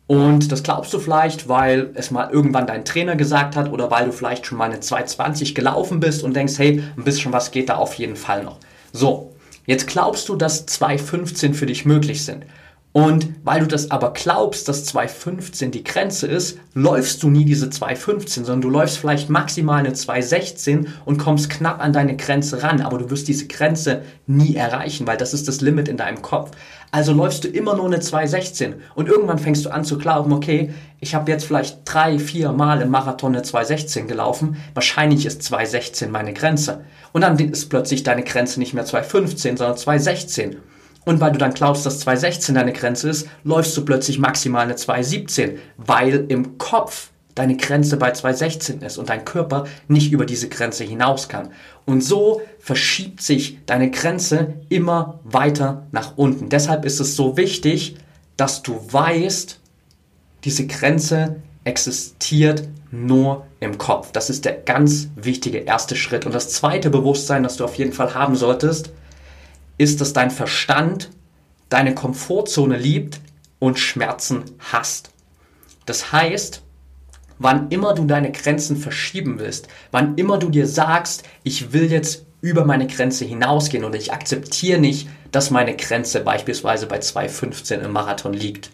Und 0.07 0.53
das 0.53 0.63
glaubst 0.63 0.93
du 0.93 0.99
vielleicht, 0.99 1.49
weil 1.49 1.93
es 1.95 2.11
mal 2.11 2.29
irgendwann 2.31 2.67
dein 2.67 2.85
Trainer 2.85 3.17
gesagt 3.17 3.57
hat 3.57 3.73
oder 3.73 3.91
weil 3.91 4.05
du 4.05 4.13
vielleicht 4.13 4.45
schon 4.45 4.59
mal 4.59 4.67
eine 4.67 4.81
220 4.81 5.55
gelaufen 5.55 5.99
bist 5.99 6.23
und 6.23 6.37
denkst, 6.37 6.59
hey, 6.59 6.83
ein 6.95 7.05
bisschen 7.05 7.33
was 7.33 7.51
geht 7.51 7.71
da 7.71 7.77
auf 7.77 7.95
jeden 7.95 8.17
Fall 8.17 8.45
noch. 8.45 8.59
So, 8.93 9.35
jetzt 9.65 9.87
glaubst 9.87 10.29
du, 10.29 10.37
dass 10.37 10.67
215 10.67 11.55
für 11.55 11.65
dich 11.65 11.87
möglich 11.87 12.23
sind. 12.27 12.45
Und 12.93 13.31
weil 13.43 13.61
du 13.61 13.67
das 13.67 13.91
aber 13.91 14.13
glaubst, 14.13 14.69
dass 14.69 14.87
2,15 14.95 15.71
die 15.71 15.83
Grenze 15.83 16.27
ist, 16.27 16.59
läufst 16.75 17.23
du 17.23 17.31
nie 17.31 17.47
diese 17.47 17.69
2,15, 17.69 18.45
sondern 18.45 18.61
du 18.61 18.69
läufst 18.69 18.99
vielleicht 18.99 19.31
maximal 19.31 19.79
eine 19.79 19.95
2,16 19.95 20.87
und 21.07 21.17
kommst 21.17 21.49
knapp 21.49 21.83
an 21.83 21.95
deine 21.95 22.17
Grenze 22.17 22.63
ran, 22.63 22.83
aber 22.83 22.99
du 22.99 23.09
wirst 23.09 23.29
diese 23.29 23.47
Grenze 23.47 24.03
nie 24.27 24.57
erreichen, 24.57 25.07
weil 25.07 25.17
das 25.17 25.33
ist 25.33 25.49
das 25.49 25.63
Limit 25.63 25.89
in 25.89 25.97
deinem 25.97 26.21
Kopf. 26.21 26.51
Also 26.91 27.15
läufst 27.15 27.45
du 27.45 27.49
immer 27.49 27.75
nur 27.75 27.87
eine 27.87 28.01
2,16 28.01 28.75
und 28.95 29.09
irgendwann 29.09 29.39
fängst 29.39 29.65
du 29.65 29.71
an 29.71 29.85
zu 29.85 29.97
glauben, 29.97 30.31
okay, 30.31 30.75
ich 31.01 31.15
habe 31.15 31.31
jetzt 31.33 31.47
vielleicht 31.47 31.81
drei, 31.87 32.19
vier 32.19 32.53
Mal 32.53 32.83
im 32.83 32.91
Marathon 32.91 33.35
eine 33.35 33.43
2,16 33.43 34.05
gelaufen, 34.05 34.57
wahrscheinlich 34.75 35.25
ist 35.25 35.41
2,16 35.41 36.09
meine 36.09 36.35
Grenze. 36.35 36.85
Und 37.13 37.23
dann 37.23 37.39
ist 37.39 37.71
plötzlich 37.71 38.03
deine 38.03 38.23
Grenze 38.23 38.61
nicht 38.61 38.75
mehr 38.75 38.85
2,15, 38.85 39.57
sondern 39.57 39.77
2,16. 39.77 40.57
Und 41.05 41.21
weil 41.21 41.33
du 41.33 41.39
dann 41.39 41.55
glaubst, 41.55 41.85
dass 41.85 42.07
2,16 42.07 42.55
deine 42.55 42.73
Grenze 42.73 43.09
ist, 43.11 43.29
läufst 43.45 43.77
du 43.77 43.85
plötzlich 43.85 44.19
maximal 44.19 44.65
eine 44.65 44.75
2,17, 44.75 45.57
weil 45.77 46.27
im 46.29 46.59
Kopf 46.59 47.11
deine 47.35 47.57
Grenze 47.57 47.97
bei 47.97 48.13
2,16 48.13 48.85
ist 48.85 48.99
und 48.99 49.09
dein 49.09 49.25
Körper 49.25 49.65
nicht 49.89 50.13
über 50.13 50.27
diese 50.27 50.49
Grenze 50.49 50.85
hinaus 50.85 51.29
kann. 51.29 51.51
Und 51.87 52.03
so 52.03 52.43
verschiebt 52.59 53.23
sich 53.23 53.59
deine 53.67 53.91
Grenze 53.91 54.55
immer 54.69 55.21
weiter 55.25 55.87
nach 55.93 56.17
unten. 56.17 56.49
Deshalb 56.51 56.85
ist 56.85 57.01
es 57.01 57.17
so 57.17 57.37
wichtig, 57.37 57.97
dass 58.37 58.63
du 58.63 58.79
weißt, 58.91 59.61
diese 60.45 60.67
Grenze 60.67 61.37
existiert 61.65 62.69
nur 62.91 63.47
im 63.61 63.79
Kopf. 63.79 64.13
Das 64.13 64.29
ist 64.29 64.45
der 64.45 64.55
ganz 64.55 65.09
wichtige 65.17 65.59
erste 65.59 65.97
Schritt. 65.97 66.27
Und 66.27 66.35
das 66.35 66.51
zweite 66.51 66.91
Bewusstsein, 66.91 67.43
das 67.43 67.57
du 67.57 67.65
auf 67.65 67.77
jeden 67.77 67.93
Fall 67.93 68.15
haben 68.15 68.37
solltest, 68.37 68.91
ist, 69.83 70.01
dass 70.01 70.13
dein 70.13 70.31
Verstand 70.31 71.11
deine 71.69 71.95
Komfortzone 71.95 72.77
liebt 72.77 73.21
und 73.59 73.79
Schmerzen 73.79 74.45
hasst. 74.73 75.11
Das 75.87 76.13
heißt, 76.13 76.63
wann 77.39 77.69
immer 77.71 77.95
du 77.95 78.05
deine 78.05 78.31
Grenzen 78.31 78.77
verschieben 78.77 79.39
willst, 79.39 79.69
wann 79.91 80.17
immer 80.17 80.39
du 80.39 80.51
dir 80.51 80.67
sagst, 80.67 81.25
ich 81.43 81.73
will 81.73 81.91
jetzt 81.91 82.25
über 82.41 82.65
meine 82.65 82.87
Grenze 82.87 83.25
hinausgehen 83.25 83.85
und 83.85 83.95
ich 83.95 84.13
akzeptiere 84.13 84.79
nicht, 84.79 85.09
dass 85.33 85.51
meine 85.51 85.77
Grenze 85.77 86.21
beispielsweise 86.21 86.87
bei 86.87 86.99
2,15 86.99 87.81
im 87.81 87.93
Marathon 87.93 88.33
liegt, 88.33 88.71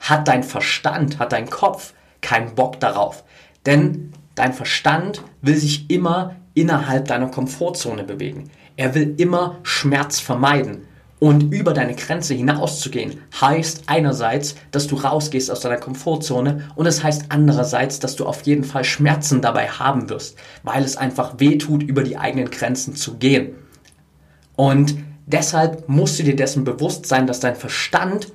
hat 0.00 0.28
dein 0.28 0.42
Verstand, 0.42 1.18
hat 1.18 1.32
dein 1.32 1.48
Kopf 1.48 1.94
keinen 2.20 2.54
Bock 2.54 2.80
darauf. 2.80 3.24
Denn 3.64 4.12
dein 4.34 4.52
Verstand 4.52 5.22
will 5.40 5.56
sich 5.56 5.88
immer 5.90 6.36
innerhalb 6.54 7.06
deiner 7.08 7.28
Komfortzone 7.28 8.04
bewegen. 8.04 8.50
Er 8.76 8.94
will 8.94 9.14
immer 9.18 9.58
Schmerz 9.62 10.20
vermeiden. 10.20 10.86
Und 11.18 11.52
über 11.52 11.72
deine 11.72 11.94
Grenze 11.94 12.34
hinauszugehen, 12.34 13.20
heißt 13.40 13.84
einerseits, 13.86 14.56
dass 14.72 14.88
du 14.88 14.96
rausgehst 14.96 15.52
aus 15.52 15.60
deiner 15.60 15.76
Komfortzone 15.76 16.68
und 16.74 16.86
es 16.86 17.04
heißt 17.04 17.26
andererseits, 17.28 18.00
dass 18.00 18.16
du 18.16 18.26
auf 18.26 18.42
jeden 18.42 18.64
Fall 18.64 18.82
Schmerzen 18.82 19.40
dabei 19.40 19.68
haben 19.68 20.08
wirst, 20.08 20.36
weil 20.64 20.82
es 20.82 20.96
einfach 20.96 21.34
weh 21.38 21.58
tut, 21.58 21.84
über 21.84 22.02
die 22.02 22.18
eigenen 22.18 22.50
Grenzen 22.50 22.96
zu 22.96 23.18
gehen. 23.18 23.54
Und 24.56 24.96
deshalb 25.26 25.88
musst 25.88 26.18
du 26.18 26.24
dir 26.24 26.34
dessen 26.34 26.64
bewusst 26.64 27.06
sein, 27.06 27.28
dass 27.28 27.38
dein 27.38 27.54
Verstand 27.54 28.32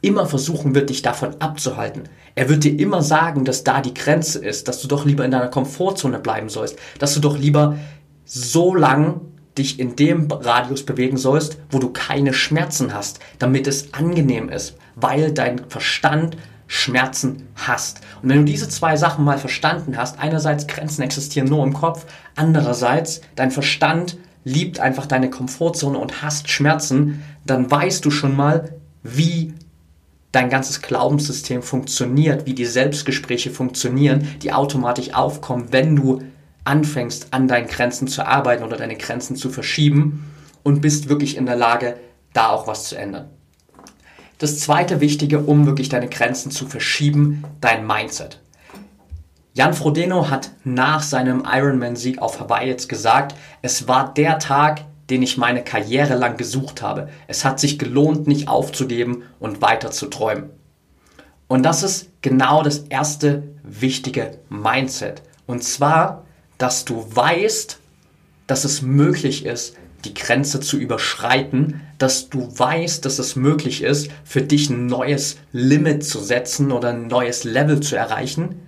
immer 0.00 0.24
versuchen 0.24 0.74
wird, 0.74 0.88
dich 0.88 1.02
davon 1.02 1.36
abzuhalten. 1.38 2.04
Er 2.34 2.48
wird 2.48 2.64
dir 2.64 2.78
immer 2.78 3.02
sagen, 3.02 3.44
dass 3.44 3.62
da 3.62 3.82
die 3.82 3.94
Grenze 3.94 4.38
ist, 4.38 4.68
dass 4.68 4.80
du 4.80 4.88
doch 4.88 5.04
lieber 5.04 5.24
in 5.24 5.30
deiner 5.30 5.48
Komfortzone 5.48 6.18
bleiben 6.18 6.48
sollst, 6.48 6.78
dass 6.98 7.12
du 7.12 7.20
doch 7.20 7.38
lieber 7.38 7.76
so 8.24 8.74
lang 8.74 9.20
dich 9.58 9.78
in 9.78 9.96
dem 9.96 10.30
Radius 10.30 10.84
bewegen 10.84 11.16
sollst, 11.16 11.58
wo 11.70 11.78
du 11.78 11.90
keine 11.90 12.32
Schmerzen 12.32 12.94
hast, 12.94 13.18
damit 13.38 13.66
es 13.66 13.92
angenehm 13.92 14.48
ist, 14.48 14.76
weil 14.94 15.32
dein 15.32 15.68
Verstand 15.68 16.36
Schmerzen 16.66 17.48
hasst. 17.54 18.00
Und 18.22 18.30
wenn 18.30 18.38
du 18.38 18.44
diese 18.44 18.68
zwei 18.68 18.96
Sachen 18.96 19.26
mal 19.26 19.36
verstanden 19.36 19.98
hast, 19.98 20.18
einerseits 20.18 20.66
Grenzen 20.66 21.02
existieren 21.02 21.48
nur 21.48 21.62
im 21.64 21.74
Kopf, 21.74 22.06
andererseits 22.34 23.20
dein 23.36 23.50
Verstand 23.50 24.16
liebt 24.44 24.80
einfach 24.80 25.04
deine 25.04 25.28
Komfortzone 25.28 25.98
und 25.98 26.22
hasst 26.22 26.48
Schmerzen, 26.48 27.22
dann 27.44 27.70
weißt 27.70 28.04
du 28.04 28.10
schon 28.10 28.34
mal, 28.34 28.72
wie 29.02 29.52
dein 30.32 30.48
ganzes 30.48 30.80
Glaubenssystem 30.80 31.62
funktioniert, 31.62 32.46
wie 32.46 32.54
die 32.54 32.64
Selbstgespräche 32.64 33.50
funktionieren, 33.50 34.26
die 34.42 34.52
automatisch 34.52 35.12
aufkommen, 35.12 35.68
wenn 35.72 35.94
du 35.94 36.22
anfängst, 36.64 37.28
an 37.32 37.48
deinen 37.48 37.66
Grenzen 37.66 38.08
zu 38.08 38.26
arbeiten 38.26 38.64
oder 38.64 38.76
deine 38.76 38.96
Grenzen 38.96 39.36
zu 39.36 39.50
verschieben 39.50 40.30
und 40.62 40.80
bist 40.80 41.08
wirklich 41.08 41.36
in 41.36 41.46
der 41.46 41.56
Lage, 41.56 41.96
da 42.32 42.48
auch 42.48 42.66
was 42.66 42.84
zu 42.84 42.96
ändern. 42.96 43.28
Das 44.38 44.58
zweite 44.58 45.00
Wichtige, 45.00 45.40
um 45.40 45.66
wirklich 45.66 45.88
deine 45.88 46.08
Grenzen 46.08 46.50
zu 46.50 46.66
verschieben, 46.66 47.44
dein 47.60 47.86
Mindset. 47.86 48.40
Jan 49.54 49.74
Frodeno 49.74 50.30
hat 50.30 50.50
nach 50.64 51.02
seinem 51.02 51.44
Ironman-Sieg 51.46 52.20
auf 52.20 52.40
Hawaii 52.40 52.68
jetzt 52.68 52.88
gesagt, 52.88 53.34
es 53.60 53.86
war 53.86 54.14
der 54.14 54.38
Tag, 54.38 54.82
den 55.10 55.22
ich 55.22 55.36
meine 55.36 55.62
Karriere 55.62 56.14
lang 56.14 56.38
gesucht 56.38 56.80
habe. 56.80 57.10
Es 57.28 57.44
hat 57.44 57.60
sich 57.60 57.78
gelohnt, 57.78 58.26
nicht 58.26 58.48
aufzugeben 58.48 59.24
und 59.38 59.60
weiter 59.60 59.90
zu 59.90 60.06
träumen. 60.06 60.50
Und 61.48 61.64
das 61.64 61.82
ist 61.82 62.08
genau 62.22 62.62
das 62.62 62.78
erste 62.78 63.42
wichtige 63.62 64.38
Mindset. 64.48 65.22
Und 65.46 65.62
zwar 65.62 66.24
dass 66.62 66.84
du 66.84 67.04
weißt, 67.12 67.80
dass 68.46 68.64
es 68.64 68.82
möglich 68.82 69.46
ist, 69.46 69.74
die 70.04 70.14
Grenze 70.14 70.60
zu 70.60 70.78
überschreiten, 70.78 71.80
dass 71.98 72.28
du 72.28 72.56
weißt, 72.56 73.04
dass 73.04 73.18
es 73.18 73.34
möglich 73.34 73.82
ist, 73.82 74.12
für 74.22 74.42
dich 74.42 74.70
ein 74.70 74.86
neues 74.86 75.38
Limit 75.50 76.04
zu 76.04 76.20
setzen 76.20 76.70
oder 76.70 76.90
ein 76.90 77.08
neues 77.08 77.42
Level 77.42 77.80
zu 77.80 77.96
erreichen, 77.96 78.60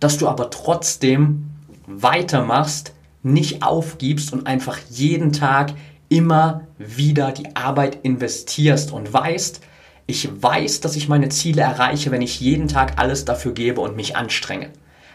dass 0.00 0.16
du 0.16 0.28
aber 0.28 0.48
trotzdem 0.48 1.50
weitermachst, 1.86 2.94
nicht 3.22 3.62
aufgibst 3.62 4.32
und 4.32 4.46
einfach 4.46 4.78
jeden 4.88 5.32
Tag 5.34 5.74
immer 6.08 6.62
wieder 6.78 7.32
die 7.32 7.54
Arbeit 7.54 7.98
investierst 8.02 8.92
und 8.92 9.12
weißt, 9.12 9.60
ich 10.06 10.42
weiß, 10.42 10.80
dass 10.80 10.96
ich 10.96 11.06
meine 11.06 11.28
Ziele 11.28 11.60
erreiche, 11.60 12.10
wenn 12.12 12.22
ich 12.22 12.40
jeden 12.40 12.68
Tag 12.68 12.98
alles 12.98 13.26
dafür 13.26 13.52
gebe 13.52 13.82
und 13.82 13.94
mich 13.94 14.16
anstrenge. 14.16 14.70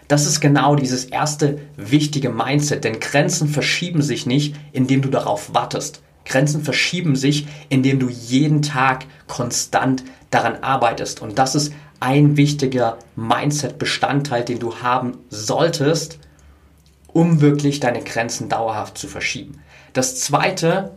Das 0.07 0.25
ist 0.25 0.39
genau 0.39 0.75
dieses 0.75 1.05
erste 1.05 1.59
wichtige 1.75 2.29
Mindset, 2.29 2.83
denn 2.83 2.99
Grenzen 2.99 3.47
verschieben 3.47 4.01
sich 4.01 4.25
nicht, 4.25 4.55
indem 4.71 5.01
du 5.01 5.09
darauf 5.09 5.53
wartest. 5.53 6.01
Grenzen 6.25 6.63
verschieben 6.63 7.15
sich, 7.15 7.47
indem 7.69 7.99
du 7.99 8.09
jeden 8.09 8.61
Tag 8.61 9.05
konstant 9.27 10.03
daran 10.29 10.63
arbeitest. 10.63 11.21
Und 11.21 11.37
das 11.39 11.55
ist 11.55 11.73
ein 11.99 12.37
wichtiger 12.37 12.97
Mindset-Bestandteil, 13.15 14.43
den 14.43 14.59
du 14.59 14.75
haben 14.75 15.17
solltest, 15.29 16.19
um 17.07 17.41
wirklich 17.41 17.79
deine 17.79 18.01
Grenzen 18.01 18.49
dauerhaft 18.49 18.97
zu 18.97 19.07
verschieben. 19.07 19.59
Das 19.93 20.19
zweite 20.19 20.91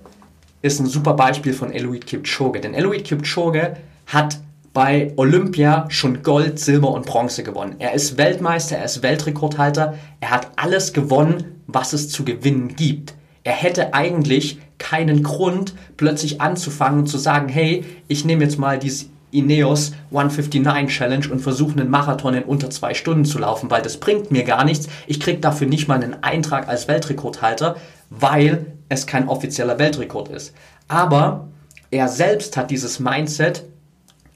ist 0.63 0.81
ein 0.81 0.87
super 0.87 1.15
Beispiel 1.15 1.55
von 1.55 1.73
Eloid 1.73 2.07
Kipchoge, 2.07 2.61
denn 2.61 2.75
Eloid 2.75 3.05
Kipchoge 3.05 3.77
hat 4.07 4.39
bei 4.73 5.13
Olympia 5.17 5.87
schon 5.89 6.23
Gold, 6.23 6.59
Silber 6.59 6.93
und 6.93 7.07
Bronze 7.07 7.43
gewonnen. 7.43 7.77
Er 7.79 7.93
ist 7.93 8.19
Weltmeister, 8.19 8.77
er 8.77 8.85
ist 8.85 9.03
Weltrekordhalter, 9.03 9.95
er 10.21 10.31
hat 10.31 10.53
alles 10.57 10.93
gewonnen, 10.93 11.63
was 11.67 11.93
es 11.93 12.09
zu 12.09 12.25
gewinnen 12.25 12.77
gibt. 12.77 13.15
Er 13.43 13.53
hätte 13.53 13.95
eigentlich 13.95 14.59
keinen 14.79 15.23
Grund, 15.23 15.75
plötzlich 15.97 16.41
anzufangen 16.41 17.07
zu 17.07 17.19
sagen, 17.19 17.49
hey, 17.49 17.85
ich 18.07 18.25
nehme 18.25 18.45
jetzt 18.45 18.59
mal 18.59 18.79
diese 18.79 19.07
Ineos 19.33 19.93
159 20.11 20.97
Challenge 20.97 21.29
und 21.31 21.41
versuche 21.41 21.73
einen 21.73 21.91
Marathon 21.91 22.35
in 22.35 22.43
unter 22.43 22.71
zwei 22.71 22.95
Stunden 22.95 23.25
zu 23.25 23.39
laufen, 23.39 23.71
weil 23.71 23.83
das 23.83 23.99
bringt 23.99 24.31
mir 24.31 24.45
gar 24.45 24.65
nichts. 24.65 24.89
Ich 25.07 25.21
kriege 25.21 25.39
dafür 25.39 25.67
nicht 25.67 25.89
mal 25.89 26.03
einen 26.03 26.23
Eintrag 26.23 26.69
als 26.69 26.89
Weltrekordhalter, 26.89 27.77
weil 28.11 28.67
es 28.89 29.07
kein 29.07 29.29
offizieller 29.29 29.79
Weltrekord 29.79 30.29
ist. 30.29 30.53
Aber 30.89 31.49
er 31.91 32.09
selbst 32.09 32.57
hat 32.57 32.71
dieses 32.71 32.99
Mindset, 32.99 33.65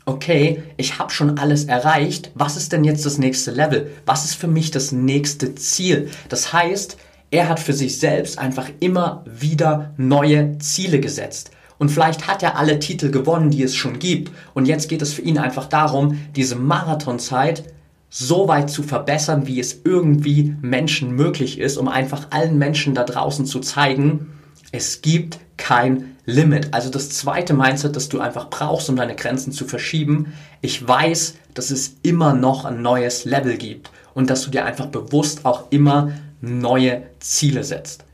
okay, 0.07 0.63
ich 0.77 0.99
habe 0.99 1.13
schon 1.13 1.39
alles 1.39 1.65
erreicht, 1.65 2.31
was 2.35 2.57
ist 2.57 2.73
denn 2.73 2.85
jetzt 2.85 3.07
das 3.07 3.19
nächste 3.19 3.51
Level? 3.51 3.91
Was 4.07 4.25
ist 4.25 4.35
für 4.35 4.49
mich 4.49 4.71
das 4.71 4.93
nächste 4.93 5.55
Ziel? 5.55 6.11
Das 6.29 6.53
heißt, 6.53 6.97
er 7.31 7.49
hat 7.49 7.61
für 7.61 7.73
sich 7.73 7.99
selbst 7.99 8.39
einfach 8.39 8.69
immer 8.81 9.25
wieder 9.27 9.95
neue 9.97 10.59
Ziele 10.59 11.01
gesetzt. 11.01 11.51
Und 11.79 11.89
vielleicht 11.89 12.29
hat 12.29 12.43
er 12.43 12.57
alle 12.57 12.79
Titel 12.79 13.11
gewonnen, 13.11 13.51
die 13.51 13.63
es 13.63 13.75
schon 13.75 13.99
gibt. 13.99 14.31
Und 14.55 14.67
jetzt 14.67 14.89
geht 14.89 15.03
es 15.03 15.13
für 15.13 15.23
ihn 15.23 15.39
einfach 15.39 15.67
darum, 15.67 16.19
diese 16.37 16.55
Marathonzeit 16.55 17.65
so 18.09 18.47
weit 18.47 18.71
zu 18.71 18.85
verbessern, 18.85 19.49
wie 19.49 19.59
es 19.59 19.81
irgendwie 19.85 20.55
Menschen 20.61 21.11
möglich 21.17 21.59
ist, 21.59 21.77
um 21.77 21.89
einfach 21.89 22.29
allen 22.31 22.59
Menschen 22.59 22.95
da 22.95 23.03
draußen 23.03 23.45
zu 23.45 23.59
zeigen, 23.59 24.31
Es 24.77 25.03
gibt 25.03 25.39
kein 25.57 26.17
Limit. 26.27 26.75
Also 26.75 26.91
das 26.91 27.09
zweite 27.11 27.55
Mindset, 27.55 27.95
das 27.95 28.09
du 28.09 28.19
einfach 28.19 28.51
brauchst, 28.51 28.91
um 28.91 28.97
deine 28.97 29.15
Grenzen 29.15 29.53
zu 29.53 29.67
verschieben. 29.67 30.33
Ich 30.63 30.85
weiß, 30.85 31.37
dass 31.55 31.71
es 31.71 31.95
immer 32.03 32.35
noch 32.35 32.65
ein 32.65 32.83
neues 32.83 33.25
Level 33.25 33.57
gibt 33.57 33.93
und 34.15 34.31
dass 34.31 34.43
du 34.43 34.51
dir 34.51 34.65
einfach 34.65 34.87
bewusst 34.87 35.45
auch 35.45 35.71
immer 35.71 36.11
neue 36.41 37.05
Ziele 37.21 37.63
setzt. 37.63 38.05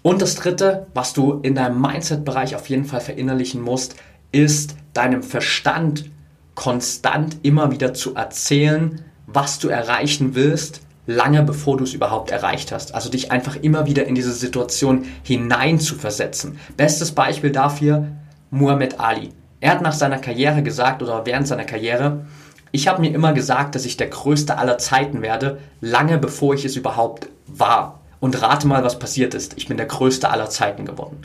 Und 0.00 0.22
das 0.22 0.34
dritte, 0.36 0.86
was 0.94 1.12
du 1.12 1.40
in 1.42 1.54
deinem 1.54 1.78
Mindset-Bereich 1.78 2.56
auf 2.56 2.70
jeden 2.70 2.86
Fall 2.86 3.02
verinnerlichen 3.02 3.60
musst, 3.60 3.96
ist 4.32 4.76
deinem 4.94 5.22
Verstand 5.22 6.10
konstant 6.54 7.36
immer 7.42 7.70
wieder 7.70 7.92
zu 7.92 8.14
erzählen, 8.14 9.02
was 9.26 9.58
du 9.58 9.68
erreichen 9.68 10.34
willst 10.34 10.80
lange 11.06 11.42
bevor 11.42 11.76
du 11.76 11.84
es 11.84 11.94
überhaupt 11.94 12.30
erreicht 12.30 12.72
hast. 12.72 12.94
Also 12.94 13.10
dich 13.10 13.30
einfach 13.30 13.56
immer 13.56 13.86
wieder 13.86 14.06
in 14.06 14.14
diese 14.14 14.32
Situation 14.32 15.06
hinein 15.22 15.78
zu 15.78 15.94
versetzen. 15.94 16.58
Bestes 16.76 17.12
Beispiel 17.12 17.50
dafür 17.50 18.08
Muhammad 18.50 19.00
Ali. 19.00 19.30
Er 19.60 19.72
hat 19.72 19.82
nach 19.82 19.92
seiner 19.92 20.18
Karriere 20.18 20.62
gesagt 20.62 21.02
oder 21.02 21.26
während 21.26 21.48
seiner 21.48 21.64
Karriere, 21.64 22.26
ich 22.70 22.88
habe 22.88 23.00
mir 23.00 23.14
immer 23.14 23.32
gesagt, 23.32 23.74
dass 23.74 23.84
ich 23.84 23.96
der 23.96 24.08
Größte 24.08 24.58
aller 24.58 24.78
Zeiten 24.78 25.22
werde, 25.22 25.60
lange 25.80 26.18
bevor 26.18 26.54
ich 26.54 26.64
es 26.64 26.76
überhaupt 26.76 27.28
war. 27.46 28.00
Und 28.20 28.40
rate 28.42 28.66
mal, 28.66 28.82
was 28.82 28.98
passiert 28.98 29.34
ist. 29.34 29.54
Ich 29.56 29.68
bin 29.68 29.76
der 29.76 29.86
Größte 29.86 30.30
aller 30.30 30.50
Zeiten 30.50 30.84
geworden. 30.84 31.18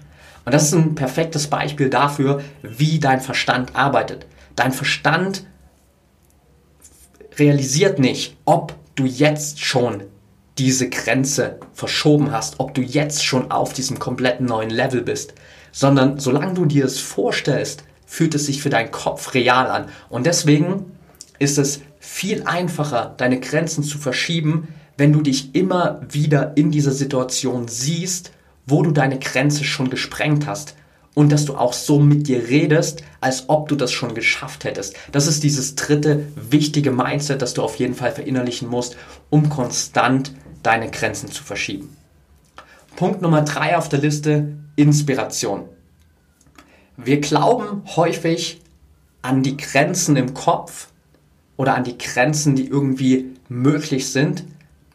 Und 0.45 0.53
das 0.53 0.63
ist 0.63 0.73
ein 0.73 0.95
perfektes 0.95 1.47
Beispiel 1.47 1.89
dafür, 1.89 2.41
wie 2.61 2.99
dein 2.99 3.21
Verstand 3.21 3.75
arbeitet. 3.75 4.25
Dein 4.55 4.71
Verstand 4.73 5.45
realisiert 7.37 7.99
nicht, 7.99 8.35
ob 8.45 8.75
du 8.99 9.05
jetzt 9.05 9.59
schon 9.59 10.03
diese 10.57 10.89
Grenze 10.89 11.59
verschoben 11.73 12.31
hast, 12.31 12.59
ob 12.59 12.73
du 12.73 12.81
jetzt 12.81 13.25
schon 13.25 13.49
auf 13.49 13.73
diesem 13.73 13.97
kompletten 13.97 14.45
neuen 14.45 14.69
Level 14.69 15.01
bist, 15.01 15.33
sondern 15.71 16.19
solange 16.19 16.53
du 16.53 16.65
dir 16.65 16.85
es 16.85 16.99
vorstellst, 16.99 17.83
fühlt 18.05 18.35
es 18.35 18.47
sich 18.47 18.61
für 18.61 18.69
deinen 18.69 18.91
Kopf 18.91 19.33
real 19.33 19.67
an. 19.67 19.85
Und 20.09 20.25
deswegen 20.25 20.91
ist 21.37 21.57
es 21.57 21.81
viel 21.99 22.43
einfacher, 22.43 23.13
deine 23.17 23.39
Grenzen 23.39 23.83
zu 23.83 23.97
verschieben, 23.97 24.69
wenn 24.97 25.13
du 25.13 25.21
dich 25.21 25.55
immer 25.55 26.01
wieder 26.09 26.57
in 26.57 26.71
dieser 26.71 26.91
Situation 26.91 27.67
siehst, 27.67 28.31
wo 28.65 28.83
du 28.83 28.91
deine 28.91 29.19
Grenze 29.19 29.63
schon 29.63 29.89
gesprengt 29.89 30.45
hast 30.45 30.75
und 31.13 31.31
dass 31.31 31.45
du 31.45 31.55
auch 31.55 31.73
so 31.73 31.99
mit 31.99 32.27
dir 32.27 32.47
redest, 32.49 33.03
als 33.21 33.49
ob 33.49 33.67
du 33.67 33.75
das 33.75 33.91
schon 33.91 34.15
geschafft 34.15 34.63
hättest. 34.63 34.95
Das 35.11 35.27
ist 35.27 35.43
dieses 35.43 35.75
dritte 35.75 36.25
wichtige 36.35 36.91
Mindset, 36.91 37.41
das 37.41 37.53
du 37.53 37.63
auf 37.63 37.75
jeden 37.75 37.95
Fall 37.95 38.11
verinnerlichen 38.11 38.69
musst, 38.69 38.95
um 39.29 39.49
konstant 39.49 40.33
deine 40.63 40.89
Grenzen 40.89 41.31
zu 41.31 41.43
verschieben. 41.43 41.95
Punkt 42.95 43.21
Nummer 43.21 43.41
drei 43.41 43.77
auf 43.77 43.89
der 43.89 43.99
Liste, 43.99 44.53
Inspiration. 44.75 45.65
Wir 46.97 47.21
glauben 47.21 47.83
häufig 47.95 48.61
an 49.21 49.43
die 49.43 49.57
Grenzen 49.57 50.15
im 50.15 50.33
Kopf 50.33 50.87
oder 51.57 51.75
an 51.75 51.83
die 51.83 51.97
Grenzen, 51.97 52.55
die 52.55 52.67
irgendwie 52.67 53.35
möglich 53.49 54.09
sind, 54.11 54.43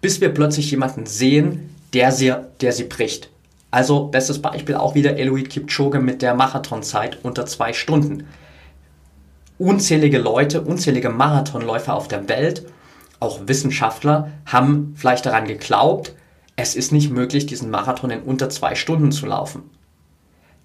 bis 0.01 0.21
wir 0.21 0.31
plötzlich 0.31 0.71
jemanden 0.71 1.07
sehen, 1.07 1.75
der 1.93 2.13
sie, 2.13 2.35
der 2.61 2.73
sie 2.73 2.85
bricht. 2.85 3.31
Also 3.75 4.05
bestes 4.05 4.41
Beispiel 4.41 4.77
auch 4.77 4.95
wieder 4.95 5.17
Eloid 5.17 5.51
Kipchoge 5.51 5.99
mit 5.99 6.23
der 6.23 6.37
Marathonzeit 6.37 7.19
unter 7.25 7.45
zwei 7.45 7.73
Stunden. 7.73 8.29
Unzählige 9.59 10.19
Leute, 10.19 10.61
unzählige 10.61 11.11
Marathonläufer 11.11 11.93
auf 11.93 12.07
der 12.07 12.29
Welt, 12.29 12.67
auch 13.19 13.41
Wissenschaftler, 13.49 14.31
haben 14.47 14.95
vielleicht 14.97 15.27
daran 15.27 15.49
geglaubt, 15.49 16.15
es 16.55 16.77
ist 16.77 16.93
nicht 16.93 17.11
möglich, 17.11 17.47
diesen 17.47 17.69
Marathon 17.69 18.11
in 18.11 18.23
unter 18.23 18.49
zwei 18.49 18.77
Stunden 18.77 19.11
zu 19.11 19.27
laufen. 19.27 19.65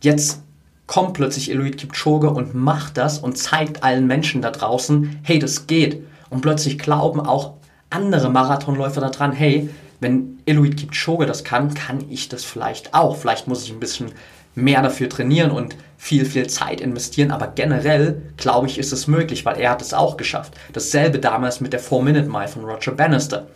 Jetzt 0.04 0.44
kommt 0.86 1.13
plötzlich 1.13 1.50
Eloid 1.50 1.80
Kipchoge 1.80 2.30
und 2.30 2.54
macht 2.54 2.98
das 2.98 3.18
und 3.18 3.39
zeigt 3.39 3.84
allen 3.84 4.06
Menschen 4.06 4.44
da 4.44 4.51
draußen, 4.51 5.20
hey, 5.24 5.39
das 5.39 5.66
geht. 5.66 6.04
Und 6.30 6.42
plötzlich 6.42 6.78
glauben 6.78 7.22
auch 7.22 7.56
andere 7.89 8.30
Marathonläufer 8.30 9.01
daran, 9.01 9.32
hey, 9.32 9.68
wenn 10.00 10.40
Eloid 10.46 10.77
Kipchoge 10.77 11.25
das 11.25 11.44
kann, 11.44 11.74
kann 11.74 12.05
ich 12.09 12.29
das 12.29 12.44
vielleicht 12.44 12.94
auch. 12.94 13.18
Vielleicht 13.18 13.48
muss 13.48 13.64
ich 13.64 13.72
ein 13.72 13.79
bisschen 13.79 14.12
mehr 14.55 14.81
dafür 14.81 15.09
trainieren 15.09 15.51
und 15.51 15.75
viel, 15.98 16.25
viel 16.25 16.48
Zeit 16.48 16.81
investieren, 16.81 17.31
aber 17.31 17.48
generell 17.48 18.22
glaube 18.38 18.68
ich, 18.68 18.77
ist 18.77 18.94
es 18.94 19.07
möglich, 19.07 19.46
weil 19.46 19.59
er 19.59 19.72
hat 19.72 19.81
es 19.81 19.94
auch 19.94 20.18
geschafft. 20.18 20.53
Dasselbe 20.74 21.20
damals 21.20 21.62
mit 21.62 21.74
der 21.74 21.81
4-Minute-Mile 21.81 22.48
von 22.48 22.66
Roger 22.66 22.92
Bannister. 22.92 23.48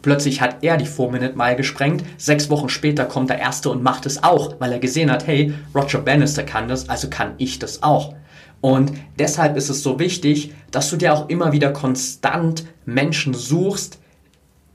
Plötzlich 0.00 0.40
hat 0.40 0.58
er 0.62 0.76
die 0.76 0.86
4-Minute-Mile 0.86 1.56
gesprengt, 1.56 2.04
sechs 2.16 2.50
Wochen 2.50 2.68
später 2.68 3.04
kommt 3.04 3.30
der 3.30 3.40
Erste 3.40 3.70
und 3.70 3.82
macht 3.82 4.06
es 4.06 4.22
auch, 4.22 4.54
weil 4.60 4.72
er 4.72 4.78
gesehen 4.78 5.10
hat, 5.10 5.26
hey, 5.26 5.52
Roger 5.74 5.98
Bannister 5.98 6.44
kann 6.44 6.68
das, 6.68 6.88
also 6.88 7.10
kann 7.10 7.34
ich 7.38 7.58
das 7.58 7.82
auch. 7.82 8.14
Und 8.60 8.92
deshalb 9.18 9.56
ist 9.56 9.68
es 9.68 9.82
so 9.82 9.98
wichtig, 9.98 10.52
dass 10.70 10.90
du 10.90 10.96
dir 10.96 11.14
auch 11.14 11.28
immer 11.28 11.52
wieder 11.52 11.72
konstant 11.72 12.64
Menschen 12.84 13.34
suchst, 13.34 13.98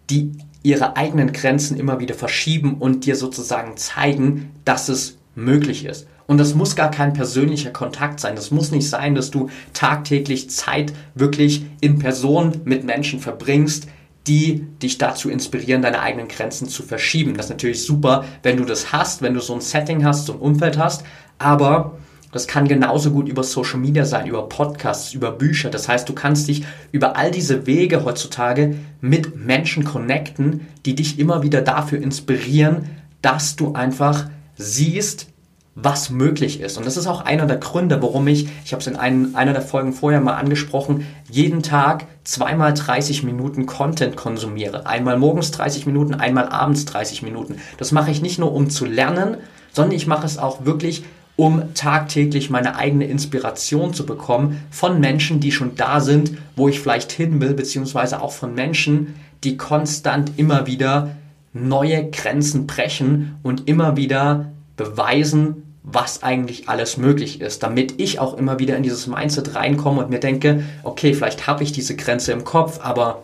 die 0.09 0.31
ihre 0.63 0.95
eigenen 0.95 1.34
Grenzen 1.34 1.78
immer 1.78 1.99
wieder 1.99 2.15
verschieben 2.15 2.76
und 2.80 3.06
dir 3.06 3.15
sozusagen 3.15 3.78
zeigen, 3.78 4.52
dass 4.65 4.89
es 4.89 5.17
möglich 5.36 5.86
ist. 5.86 6.08
Und 6.26 6.38
das 6.38 6.56
muss 6.56 6.76
gar 6.76 6.89
kein 6.89 7.13
persönlicher 7.13 7.71
Kontakt 7.71 8.19
sein. 8.19 8.36
Das 8.36 8.49
muss 8.49 8.71
nicht 8.71 8.89
sein, 8.89 9.13
dass 9.13 9.30
du 9.30 9.49
tagtäglich 9.73 10.49
Zeit 10.49 10.93
wirklich 11.15 11.65
in 11.82 11.99
Person 11.99 12.62
mit 12.63 12.86
Menschen 12.86 13.19
verbringst, 13.19 13.88
die 14.26 14.65
dich 14.82 14.97
dazu 14.97 15.30
inspirieren, 15.30 15.82
deine 15.82 15.99
eigenen 15.99 16.30
Grenzen 16.30 16.69
zu 16.69 16.84
verschieben. 16.84 17.36
Das 17.36 17.47
ist 17.47 17.49
natürlich 17.49 17.84
super, 17.84 18.23
wenn 18.41 18.56
du 18.56 18.63
das 18.63 18.93
hast, 18.93 19.21
wenn 19.21 19.34
du 19.34 19.41
so 19.41 19.54
ein 19.54 19.62
Setting 19.62 20.06
hast, 20.06 20.26
so 20.26 20.34
ein 20.34 20.39
Umfeld 20.39 20.78
hast. 20.78 21.04
Aber 21.39 21.97
das 22.33 22.47
kann 22.47 22.67
genauso 22.67 23.11
gut 23.11 23.29
über 23.29 23.43
Social 23.43 23.79
Media 23.79 24.05
sein, 24.05 24.27
über 24.27 24.49
Podcasts, 24.49 25.13
über 25.13 25.31
Bücher. 25.31 25.69
Das 25.69 25.87
heißt, 25.87 26.09
du 26.09 26.13
kannst 26.13 26.47
dich 26.47 26.65
über 26.91 27.15
all 27.15 27.31
diese 27.31 27.65
Wege 27.67 28.03
heutzutage 28.03 28.75
mit 28.99 29.37
Menschen 29.37 29.83
connecten, 29.83 30.67
die 30.85 30.95
dich 30.95 31.19
immer 31.19 31.43
wieder 31.43 31.61
dafür 31.61 32.01
inspirieren, 32.01 32.89
dass 33.21 33.55
du 33.55 33.73
einfach 33.73 34.27
siehst, 34.55 35.27
was 35.75 36.09
möglich 36.09 36.59
ist. 36.59 36.77
Und 36.77 36.85
das 36.85 36.97
ist 36.97 37.07
auch 37.07 37.21
einer 37.21 37.45
der 37.45 37.57
Gründe, 37.57 38.01
warum 38.01 38.27
ich, 38.27 38.47
ich 38.63 38.73
habe 38.73 38.81
es 38.81 38.87
in 38.87 38.95
ein, 38.95 39.35
einer 39.35 39.53
der 39.53 39.61
Folgen 39.61 39.93
vorher 39.93 40.21
mal 40.21 40.35
angesprochen, 40.35 41.07
jeden 41.29 41.63
Tag 41.63 42.05
zweimal 42.23 42.73
30 42.73 43.23
Minuten 43.23 43.65
Content 43.65 44.15
konsumiere. 44.15 44.85
Einmal 44.85 45.17
morgens 45.17 45.51
30 45.51 45.85
Minuten, 45.85 46.13
einmal 46.13 46.49
abends 46.49 46.85
30 46.85 47.23
Minuten. 47.23 47.57
Das 47.77 47.91
mache 47.91 48.11
ich 48.11 48.21
nicht 48.21 48.39
nur, 48.39 48.53
um 48.53 48.69
zu 48.69 48.85
lernen, 48.85 49.37
sondern 49.71 49.95
ich 49.95 50.05
mache 50.05 50.25
es 50.25 50.37
auch 50.37 50.65
wirklich, 50.65 51.03
um 51.35 51.73
tagtäglich 51.73 52.49
meine 52.49 52.75
eigene 52.75 53.05
Inspiration 53.05 53.93
zu 53.93 54.05
bekommen 54.05 54.63
von 54.69 54.99
Menschen, 54.99 55.39
die 55.39 55.51
schon 55.51 55.75
da 55.75 55.99
sind, 55.99 56.37
wo 56.55 56.67
ich 56.67 56.79
vielleicht 56.79 57.11
hin 57.11 57.41
will, 57.41 57.53
beziehungsweise 57.53 58.21
auch 58.21 58.31
von 58.31 58.53
Menschen, 58.53 59.15
die 59.43 59.57
konstant 59.57 60.33
immer 60.37 60.67
wieder 60.67 61.15
neue 61.53 62.09
Grenzen 62.09 62.67
brechen 62.67 63.35
und 63.43 63.67
immer 63.67 63.97
wieder 63.97 64.51
beweisen, 64.77 65.63
was 65.83 66.23
eigentlich 66.23 66.69
alles 66.69 66.97
möglich 66.97 67.41
ist, 67.41 67.61
damit 67.61 67.99
ich 67.99 68.19
auch 68.19 68.37
immer 68.37 68.57
wieder 68.59 68.77
in 68.77 68.83
dieses 68.83 69.07
Mindset 69.07 69.53
reinkomme 69.53 70.01
und 70.01 70.09
mir 70.09 70.19
denke, 70.19 70.63
okay, 70.83 71.13
vielleicht 71.13 71.45
habe 71.45 71.63
ich 71.63 71.71
diese 71.73 71.95
Grenze 71.95 72.31
im 72.31 72.45
Kopf, 72.45 72.79
aber 72.81 73.23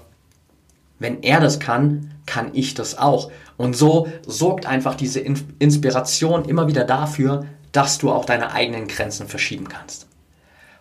wenn 1.00 1.24
er 1.24 1.40
das 1.40 1.60
kann, 1.60 2.12
kann 2.26 2.50
ich 2.54 2.74
das 2.74 2.98
auch. 2.98 3.32
Und 3.56 3.76
so 3.76 4.08
sorgt 4.28 4.66
einfach 4.66 4.96
diese 4.96 5.22
Inspiration 5.22 6.46
immer 6.46 6.68
wieder 6.68 6.84
dafür, 6.84 7.46
dass 7.72 7.98
du 7.98 8.12
auch 8.12 8.26
deine 8.26 8.52
eigenen 8.52 8.88
Grenzen 8.88 9.28
verschieben 9.28 9.70
kannst. 9.70 10.08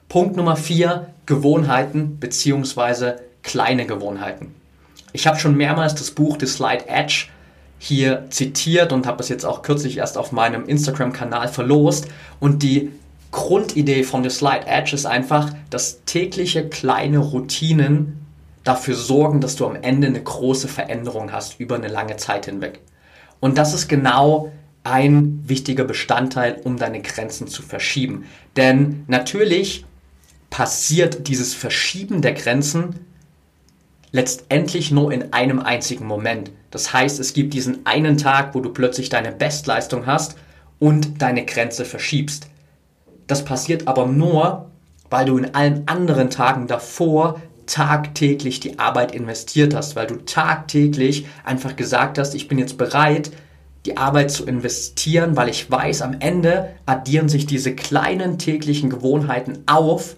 Punkt 0.09 0.37
Nummer 0.37 0.57
vier: 0.57 1.11
Gewohnheiten 1.27 2.19
bzw. 2.19 3.15
kleine 3.43 3.87
Gewohnheiten. 3.87 4.55
Ich 5.13 5.27
habe 5.27 5.39
schon 5.39 5.57
mehrmals 5.57 5.95
das 5.95 6.11
Buch 6.11 6.37
The 6.41 6.47
Slide 6.47 6.89
Edge 6.89 7.27
hier 7.79 8.27
zitiert 8.31 8.93
und 8.93 9.07
habe 9.07 9.23
es 9.23 9.29
jetzt 9.29 9.45
auch 9.45 9.63
kürzlich 9.63 9.99
erst 9.99 10.19
auf 10.19 10.33
meinem 10.33 10.67
Instagram-Kanal 10.67 11.49
verlost. 11.49 12.09
Und 12.41 12.63
die 12.63 12.93
Grundidee 13.31 14.03
von 14.03 14.23
The 14.23 14.31
Slide 14.31 14.67
Edge 14.67 14.95
ist 14.95 15.07
einfach, 15.07 15.53
dass 15.71 16.05
tägliche 16.05 16.69
kleine 16.69 17.19
Routinen 17.19 18.27
dafür 18.65 18.95
sorgen, 18.95 19.41
dass 19.41 19.57
du 19.57 19.67
am 19.67 19.77
Ende 19.77 20.09
eine 20.09 20.23
große 20.23 20.69
Veränderung 20.69 21.33
hast 21.33 21.61
über 21.61 21.77
eine 21.77 21.89
lange 21.89 22.17
Zeit 22.17 22.47
hinweg. 22.47 22.81
Und 23.41 23.57
das 23.57 23.73
ist 23.73 23.89
genau 23.89 24.53
ein 24.85 25.43
wichtiger 25.47 25.85
Bestandteil, 25.85 26.61
um 26.65 26.77
deine 26.77 27.03
Grenzen 27.03 27.49
zu 27.49 27.63
verschieben. 27.63 28.25
Denn 28.57 29.05
natürlich 29.07 29.85
passiert 30.51 31.29
dieses 31.29 31.55
Verschieben 31.55 32.23
der 32.23 32.33
Grenzen 32.33 32.95
letztendlich 34.13 34.91
nur 34.91 35.13
in 35.13 35.33
einem 35.33 35.61
einzigen 35.61 36.07
Moment. 36.07 36.51
Das 36.71 36.93
heißt, 36.93 37.21
es 37.21 37.35
gibt 37.35 37.55
diesen 37.55 37.85
einen 37.87 38.17
Tag, 38.17 38.55
wo 38.55 38.61
du 38.61 38.71
plötzlich 38.71 39.09
deine 39.11 39.33
Bestleistung 39.33 40.07
hast 40.07 40.37
und 40.79 41.21
deine 41.21 41.45
Grenze 41.45 41.85
verschiebst. 41.85 42.49
Das 43.27 43.45
passiert 43.45 43.87
aber 43.87 44.07
nur, 44.07 44.71
weil 45.11 45.27
du 45.27 45.37
in 45.39 45.55
allen 45.55 45.87
anderen 45.87 46.31
Tagen 46.31 46.67
davor 46.67 47.41
tagtäglich 47.67 48.61
die 48.61 48.79
Arbeit 48.79 49.15
investiert 49.15 49.75
hast, 49.75 49.95
weil 49.95 50.07
du 50.07 50.17
tagtäglich 50.17 51.27
einfach 51.45 51.77
gesagt 51.77 52.19
hast, 52.19 52.35
ich 52.35 52.49
bin 52.49 52.59
jetzt 52.59 52.79
bereit, 52.79 53.31
die 53.87 53.97
Arbeit 53.97 54.31
zu 54.31 54.45
investieren, 54.45 55.37
weil 55.37 55.49
ich 55.49 55.71
weiß, 55.71 56.03
am 56.03 56.17
Ende 56.21 56.71
addieren 56.87 57.29
sich 57.29 57.47
diese 57.47 57.75
kleinen 57.75 58.39
täglichen 58.39 58.91
Gewohnheiten 58.91 59.59
auf 59.67 60.17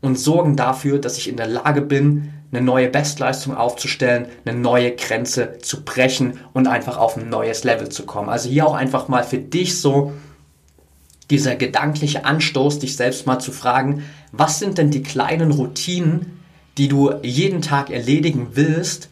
und 0.00 0.18
sorgen 0.18 0.56
dafür, 0.56 0.98
dass 0.98 1.18
ich 1.18 1.28
in 1.28 1.36
der 1.36 1.48
Lage 1.48 1.82
bin, 1.82 2.32
eine 2.50 2.62
neue 2.62 2.88
Bestleistung 2.88 3.54
aufzustellen, 3.54 4.26
eine 4.44 4.58
neue 4.58 4.96
Grenze 4.96 5.58
zu 5.60 5.84
brechen 5.84 6.40
und 6.54 6.66
einfach 6.66 6.96
auf 6.96 7.16
ein 7.16 7.28
neues 7.28 7.64
Level 7.64 7.90
zu 7.90 8.06
kommen. 8.06 8.30
Also 8.30 8.48
hier 8.48 8.66
auch 8.66 8.74
einfach 8.74 9.08
mal 9.08 9.22
für 9.22 9.38
dich 9.38 9.80
so 9.80 10.12
dieser 11.30 11.56
gedankliche 11.56 12.24
Anstoß, 12.24 12.78
dich 12.78 12.96
selbst 12.96 13.26
mal 13.26 13.38
zu 13.38 13.52
fragen, 13.52 14.04
was 14.32 14.58
sind 14.58 14.78
denn 14.78 14.90
die 14.90 15.02
kleinen 15.02 15.50
Routinen, 15.50 16.40
die 16.78 16.88
du 16.88 17.12
jeden 17.22 17.60
Tag 17.60 17.90
erledigen 17.90 18.48
willst, 18.52 19.10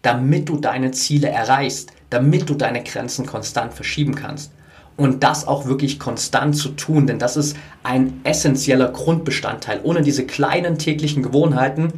damit 0.00 0.48
du 0.48 0.56
deine 0.56 0.90
Ziele 0.90 1.28
erreichst, 1.28 1.92
damit 2.12 2.48
du 2.48 2.54
deine 2.54 2.82
Grenzen 2.82 3.26
konstant 3.26 3.74
verschieben 3.74 4.14
kannst. 4.14 4.52
Und 4.96 5.22
das 5.22 5.48
auch 5.48 5.66
wirklich 5.66 5.98
konstant 5.98 6.54
zu 6.54 6.68
tun, 6.70 7.06
denn 7.06 7.18
das 7.18 7.36
ist 7.36 7.56
ein 7.82 8.20
essentieller 8.24 8.88
Grundbestandteil. 8.88 9.80
Ohne 9.82 10.02
diese 10.02 10.26
kleinen 10.26 10.76
täglichen 10.78 11.22
Gewohnheiten 11.22 11.92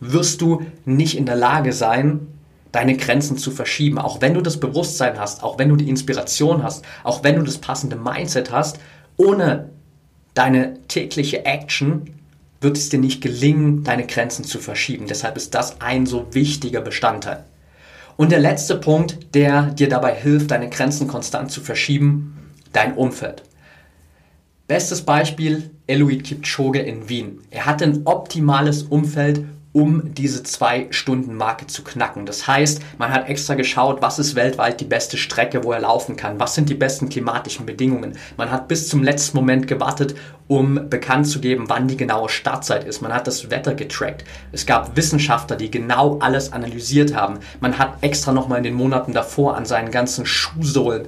wirst 0.00 0.42
du 0.42 0.62
nicht 0.84 1.16
in 1.16 1.24
der 1.24 1.36
Lage 1.36 1.72
sein, 1.72 2.26
deine 2.72 2.96
Grenzen 2.96 3.38
zu 3.38 3.50
verschieben. 3.50 3.98
Auch 3.98 4.20
wenn 4.20 4.34
du 4.34 4.42
das 4.42 4.60
Bewusstsein 4.60 5.18
hast, 5.18 5.42
auch 5.42 5.58
wenn 5.58 5.70
du 5.70 5.76
die 5.76 5.88
Inspiration 5.88 6.62
hast, 6.62 6.84
auch 7.04 7.24
wenn 7.24 7.36
du 7.36 7.42
das 7.42 7.56
passende 7.56 7.96
Mindset 7.96 8.52
hast, 8.52 8.78
ohne 9.16 9.70
deine 10.34 10.82
tägliche 10.88 11.46
Action 11.46 12.10
wird 12.60 12.76
es 12.76 12.90
dir 12.90 12.98
nicht 12.98 13.22
gelingen, 13.22 13.82
deine 13.82 14.06
Grenzen 14.06 14.44
zu 14.44 14.58
verschieben. 14.58 15.06
Deshalb 15.08 15.38
ist 15.38 15.54
das 15.54 15.80
ein 15.80 16.04
so 16.04 16.26
wichtiger 16.32 16.82
Bestandteil. 16.82 17.44
Und 18.16 18.32
der 18.32 18.40
letzte 18.40 18.76
Punkt, 18.76 19.34
der 19.34 19.70
dir 19.70 19.88
dabei 19.88 20.14
hilft, 20.14 20.50
deine 20.50 20.70
Grenzen 20.70 21.06
konstant 21.06 21.50
zu 21.50 21.60
verschieben, 21.60 22.52
dein 22.72 22.94
Umfeld. 22.94 23.42
Bestes 24.66 25.02
Beispiel, 25.02 25.70
Eloid 25.86 26.24
Kipchoge 26.24 26.80
in 26.80 27.08
Wien. 27.08 27.40
Er 27.50 27.66
hatte 27.66 27.84
ein 27.84 28.02
optimales 28.04 28.82
Umfeld 28.82 29.44
um 29.76 30.14
diese 30.14 30.42
Zwei-Stunden-Marke 30.42 31.66
zu 31.66 31.84
knacken. 31.84 32.24
Das 32.24 32.46
heißt, 32.46 32.80
man 32.96 33.12
hat 33.12 33.28
extra 33.28 33.52
geschaut, 33.52 34.00
was 34.00 34.18
ist 34.18 34.34
weltweit 34.34 34.80
die 34.80 34.86
beste 34.86 35.18
Strecke, 35.18 35.64
wo 35.64 35.72
er 35.72 35.80
laufen 35.80 36.16
kann, 36.16 36.40
was 36.40 36.54
sind 36.54 36.70
die 36.70 36.74
besten 36.74 37.10
klimatischen 37.10 37.66
Bedingungen. 37.66 38.16
Man 38.38 38.50
hat 38.50 38.68
bis 38.68 38.88
zum 38.88 39.02
letzten 39.02 39.36
Moment 39.36 39.68
gewartet, 39.68 40.14
um 40.48 40.88
bekannt 40.88 41.26
zu 41.26 41.40
geben, 41.40 41.64
wann 41.68 41.88
die 41.88 41.98
genaue 41.98 42.30
Startzeit 42.30 42.84
ist. 42.84 43.02
Man 43.02 43.12
hat 43.12 43.26
das 43.26 43.50
Wetter 43.50 43.74
getrackt. 43.74 44.24
Es 44.50 44.64
gab 44.64 44.96
Wissenschaftler, 44.96 45.56
die 45.56 45.70
genau 45.70 46.18
alles 46.20 46.54
analysiert 46.54 47.14
haben. 47.14 47.40
Man 47.60 47.78
hat 47.78 47.98
extra 48.00 48.32
nochmal 48.32 48.58
in 48.58 48.64
den 48.64 48.74
Monaten 48.74 49.12
davor 49.12 49.58
an 49.58 49.66
seinen 49.66 49.90
ganzen 49.90 50.24
Schuhsohlen 50.24 51.06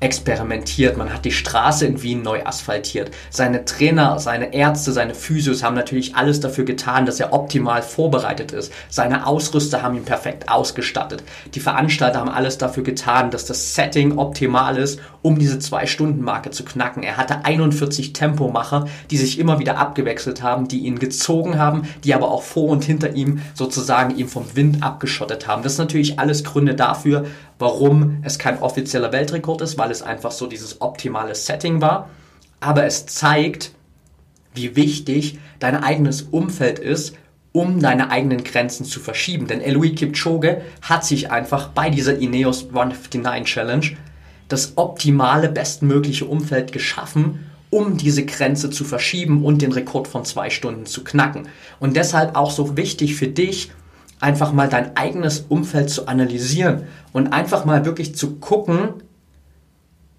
experimentiert. 0.00 0.96
Man 0.96 1.12
hat 1.12 1.24
die 1.26 1.30
Straße 1.30 1.86
in 1.86 2.02
Wien 2.02 2.22
neu 2.22 2.42
asphaltiert. 2.44 3.10
Seine 3.28 3.66
Trainer, 3.66 4.18
seine 4.18 4.54
Ärzte, 4.54 4.92
seine 4.92 5.14
Physios 5.14 5.62
haben 5.62 5.76
natürlich 5.76 6.16
alles 6.16 6.40
dafür 6.40 6.64
getan, 6.64 7.04
dass 7.04 7.20
er 7.20 7.34
optimal 7.34 7.82
vorbereitet 7.82 8.52
ist. 8.52 8.72
Seine 8.88 9.26
Ausrüster 9.26 9.82
haben 9.82 9.96
ihn 9.96 10.04
perfekt 10.04 10.48
ausgestattet. 10.48 11.22
Die 11.54 11.60
Veranstalter 11.60 12.20
haben 12.20 12.30
alles 12.30 12.56
dafür 12.56 12.82
getan, 12.82 13.30
dass 13.30 13.44
das 13.44 13.74
Setting 13.74 14.16
optimal 14.18 14.78
ist, 14.78 15.00
um 15.22 15.38
diese 15.38 15.58
Zwei-Stunden-Marke 15.58 16.50
zu 16.50 16.64
knacken. 16.64 17.02
Er 17.02 17.18
hatte 17.18 17.44
41 17.44 18.14
Tempomacher, 18.14 18.86
die 19.10 19.18
sich 19.18 19.38
immer 19.38 19.58
wieder 19.58 19.76
abgewechselt 19.76 20.42
haben, 20.42 20.66
die 20.66 20.80
ihn 20.80 20.98
gezogen 20.98 21.58
haben, 21.58 21.82
die 22.04 22.14
aber 22.14 22.30
auch 22.30 22.42
vor 22.42 22.70
und 22.70 22.84
hinter 22.84 23.14
ihm 23.14 23.42
sozusagen 23.54 24.16
ihm 24.16 24.28
vom 24.28 24.56
Wind 24.56 24.82
abgeschottet 24.82 25.46
haben. 25.46 25.62
Das 25.62 25.72
ist 25.72 25.78
natürlich 25.78 26.18
alles 26.18 26.42
Gründe 26.42 26.74
dafür, 26.74 27.26
warum 27.60 28.18
es 28.22 28.38
kein 28.38 28.60
offizieller 28.60 29.12
Weltrekord 29.12 29.60
ist, 29.60 29.78
weil 29.78 29.90
es 29.90 30.02
einfach 30.02 30.32
so 30.32 30.46
dieses 30.46 30.80
optimale 30.80 31.34
Setting 31.34 31.80
war. 31.80 32.10
Aber 32.58 32.84
es 32.84 33.06
zeigt, 33.06 33.72
wie 34.54 34.74
wichtig 34.74 35.38
dein 35.60 35.76
eigenes 35.76 36.22
Umfeld 36.22 36.78
ist, 36.78 37.14
um 37.52 37.80
deine 37.80 38.10
eigenen 38.10 38.44
Grenzen 38.44 38.84
zu 38.84 38.98
verschieben. 38.98 39.46
Denn 39.46 39.60
Eloy 39.60 39.94
Kipchoge 39.94 40.62
hat 40.82 41.04
sich 41.04 41.30
einfach 41.30 41.68
bei 41.68 41.90
dieser 41.90 42.18
Ineos 42.18 42.66
159 42.68 43.44
Challenge 43.44 43.86
das 44.48 44.72
optimale, 44.76 45.48
bestmögliche 45.48 46.24
Umfeld 46.24 46.72
geschaffen, 46.72 47.46
um 47.70 47.96
diese 47.96 48.24
Grenze 48.24 48.70
zu 48.70 48.84
verschieben 48.84 49.44
und 49.44 49.62
den 49.62 49.72
Rekord 49.72 50.08
von 50.08 50.24
zwei 50.24 50.50
Stunden 50.50 50.86
zu 50.86 51.04
knacken. 51.04 51.48
Und 51.78 51.96
deshalb 51.96 52.36
auch 52.36 52.50
so 52.50 52.76
wichtig 52.76 53.14
für 53.14 53.28
dich, 53.28 53.70
einfach 54.20 54.52
mal 54.52 54.68
dein 54.68 54.96
eigenes 54.96 55.40
Umfeld 55.48 55.90
zu 55.90 56.06
analysieren 56.06 56.84
und 57.12 57.32
einfach 57.32 57.64
mal 57.64 57.84
wirklich 57.84 58.14
zu 58.14 58.36
gucken, 58.36 58.94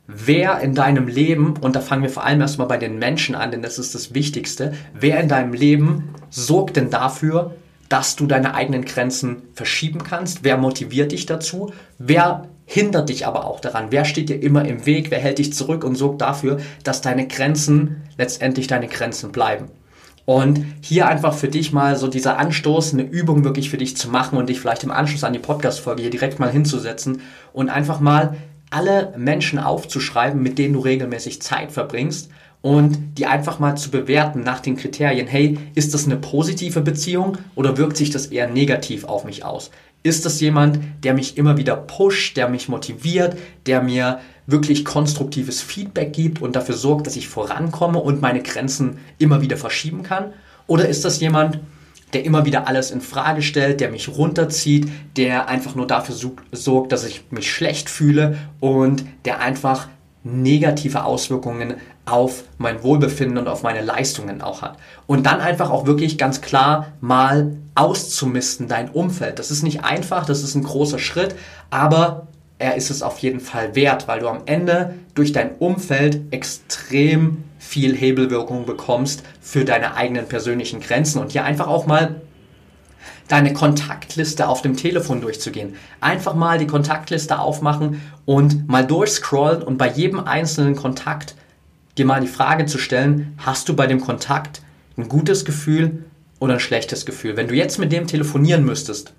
wer 0.08 0.60
in 0.60 0.76
deinem 0.76 1.08
Leben, 1.08 1.54
und 1.62 1.76
da 1.76 1.80
fangen 1.80 2.04
wir 2.04 2.10
vor 2.10 2.26
allem 2.26 2.42
erstmal 2.42 2.68
bei 2.68 2.78
den 2.78 3.00
Menschen 3.00 3.36
an, 3.36 3.52
denn 3.52 3.62
das 3.62 3.80
ist 3.80 3.96
das 3.96 4.14
Wichtigste, 4.14 4.74
wer 4.94 5.20
in 5.22 5.30
deinem 5.30 5.54
Leben 5.54 6.10
sorgt 6.30 6.76
denn 6.76 6.90
dafür, 6.90 7.56
dass 7.92 8.16
du 8.16 8.26
deine 8.26 8.54
eigenen 8.54 8.86
Grenzen 8.86 9.42
verschieben 9.54 10.04
kannst? 10.04 10.44
Wer 10.44 10.58
motiviert 10.58 11.12
dich 11.12 11.26
dazu? 11.26 11.74
Wer 11.98 12.48
hindert 12.66 13.10
dich 13.10 13.28
aber 13.28 13.46
auch 13.46 13.60
daran? 13.60 13.88
Wer 13.90 14.06
steht 14.06 14.30
dir 14.30 14.42
immer 14.42 14.66
im 14.66 14.86
Weg? 14.86 15.12
Wer 15.12 15.20
hält 15.20 15.40
dich 15.40 15.54
zurück 15.54 15.84
und 15.84 15.96
sorgt 15.96 16.22
dafür, 16.22 16.60
dass 16.86 17.02
deine 17.02 17.28
Grenzen 17.28 18.04
letztendlich 18.18 18.68
deine 18.68 18.88
Grenzen 18.88 19.34
bleiben? 19.34 19.66
Und 20.26 20.64
hier 20.82 21.08
einfach 21.08 21.34
für 21.34 21.48
dich 21.48 21.74
mal 21.74 21.96
so 21.96 22.08
dieser 22.08 22.38
Anstoß, 22.38 22.94
eine 22.94 23.04
Übung 23.04 23.44
wirklich 23.44 23.70
für 23.70 23.78
dich 23.78 23.98
zu 23.98 24.10
machen 24.10 24.38
und 24.38 24.50
dich 24.50 24.60
vielleicht 24.60 24.84
im 24.84 24.92
Anschluss 24.92 25.24
an 25.24 25.34
die 25.34 25.40
Podcast-Folge 25.40 26.04
hier 26.04 26.12
direkt 26.12 26.40
mal 26.40 26.52
hinzusetzen 26.52 27.22
und 27.54 27.70
einfach 27.70 28.00
mal 28.00 28.38
alle 28.70 29.14
Menschen 29.18 29.60
aufzuschreiben, 29.60 30.42
mit 30.42 30.58
denen 30.58 30.74
du 30.74 30.80
regelmäßig 30.80 31.42
Zeit 31.42 31.72
verbringst 31.72 32.30
und 32.62 33.18
die 33.18 33.26
einfach 33.26 33.60
mal 33.60 33.76
zu 33.76 33.92
bewerten 33.92 34.44
nach 34.44 34.60
den 34.60 34.78
Kriterien, 34.78 35.28
hey, 35.28 35.58
ist 35.76 35.94
das 35.94 36.06
eine 36.06 36.18
positive 36.18 36.82
Beziehung 36.82 37.38
oder 37.56 37.78
wirkt 37.78 37.98
sich 37.98 38.12
das 38.12 38.28
eher 38.28 38.48
negativ 38.48 39.04
auf 39.04 39.26
mich 39.26 39.44
aus? 39.44 39.72
Ist 40.04 40.26
das 40.26 40.40
jemand, 40.40 40.80
der 41.04 41.14
mich 41.14 41.38
immer 41.38 41.58
wieder 41.58 41.76
pusht, 41.76 42.38
der 42.38 42.50
mich 42.50 42.70
motiviert, 42.70 43.38
der 43.66 43.84
mir 43.84 44.20
wirklich 44.52 44.86
konstruktives 44.86 45.62
Feedback 45.62 46.14
gibt 46.14 46.42
und 46.42 46.56
dafür 46.56 46.76
sorgt, 46.76 47.08
dass 47.08 47.16
ich 47.16 47.28
vorankomme 47.28 48.00
und 48.00 48.22
meine 48.22 48.42
Grenzen 48.42 48.98
immer 49.18 49.42
wieder 49.42 49.58
verschieben 49.58 50.04
kann? 50.04 50.34
Oder 50.68 50.88
ist 50.88 51.06
das 51.06 51.20
jemand, 51.20 51.60
der 52.14 52.26
immer 52.26 52.46
wieder 52.46 52.68
alles 52.68 52.92
in 52.92 53.02
Frage 53.02 53.42
stellt, 53.42 53.80
der 53.80 53.90
mich 53.90 54.10
runterzieht, 54.10 54.90
der 55.16 55.48
einfach 55.48 55.76
nur 55.76 55.88
dafür 55.88 56.16
sorgt, 56.52 56.92
dass 56.92 57.06
ich 57.06 57.26
mich 57.32 57.52
schlecht 57.52 57.90
fühle 57.90 58.38
und 58.60 59.06
der 59.26 59.40
einfach 59.40 59.88
negative 60.24 61.04
Auswirkungen 61.04 61.76
auf 62.06 62.44
mein 62.58 62.84
Wohlbefinden 62.84 63.38
und 63.38 63.48
auf 63.48 63.64
meine 63.64 63.82
Leistungen 63.82 64.42
auch 64.42 64.62
hat. 64.62 64.78
Und 65.08 65.26
dann 65.26 65.40
einfach 65.40 65.70
auch 65.70 65.86
wirklich 65.86 66.18
ganz 66.18 66.42
klar 66.42 66.88
mal 67.00 67.58
auszumisten 67.76 68.68
dein 68.68 68.90
Umfeld. 68.90 69.40
Das 69.40 69.52
ist 69.52 69.64
nicht 69.64 69.84
einfach, 69.84 70.26
das 70.26 70.44
ist 70.44 70.56
ein 70.56 70.64
großer 70.64 71.00
Schritt, 71.00 71.36
aber 71.70 72.28
er 72.62 72.76
ist 72.76 72.91
es 72.91 73.02
auf 73.02 73.19
jeden 73.19 73.39
Fall 73.39 73.76
wert, 73.76 74.08
weil 74.08 74.19
du 74.19 74.28
am 74.28 74.43
Ende 74.45 74.93
durch 75.15 75.34
dein 75.34 75.56
Umfeld 75.56 76.21
extrem 76.32 77.43
viel 77.58 77.95
Hebelwirkung 77.95 78.65
bekommst 78.65 79.24
für 79.41 79.65
deine 79.65 79.95
eigenen 79.95 80.28
persönlichen 80.28 80.80
Grenzen 80.80 81.19
und 81.19 81.32
hier 81.32 81.43
einfach 81.43 81.67
auch 81.67 81.88
mal 81.88 82.21
deine 83.28 83.54
Kontaktliste 83.54 84.47
auf 84.47 84.62
dem 84.62 84.78
Telefon 84.78 85.21
durchzugehen. 85.21 85.76
Einfach 86.02 86.36
mal 86.36 86.60
die 86.60 86.67
Kontaktliste 86.67 87.39
aufmachen 87.39 88.02
und 88.26 88.67
mal 88.67 88.86
durchscrollen 88.86 89.63
und 89.63 89.78
bei 89.78 89.89
jedem 89.89 90.19
einzelnen 90.19 90.76
Kontakt 90.76 91.36
dir 91.97 92.06
mal 92.06 92.21
die 92.21 92.28
Frage 92.28 92.65
zu 92.65 92.78
stellen, 92.78 93.38
hast 93.38 93.69
du 93.69 93.76
bei 93.76 93.88
dem 93.88 94.02
Kontakt 94.02 94.62
ein 94.97 95.08
gutes 95.08 95.45
Gefühl 95.45 96.04
oder 96.39 96.54
ein 96.54 96.60
schlechtes 96.60 97.06
Gefühl? 97.06 97.38
Wenn 97.38 97.47
du 97.47 97.56
jetzt 97.56 97.80
mit 97.80 97.91
dem 97.91 98.06
telefonieren 98.06 98.65
müsstest, 98.65 99.13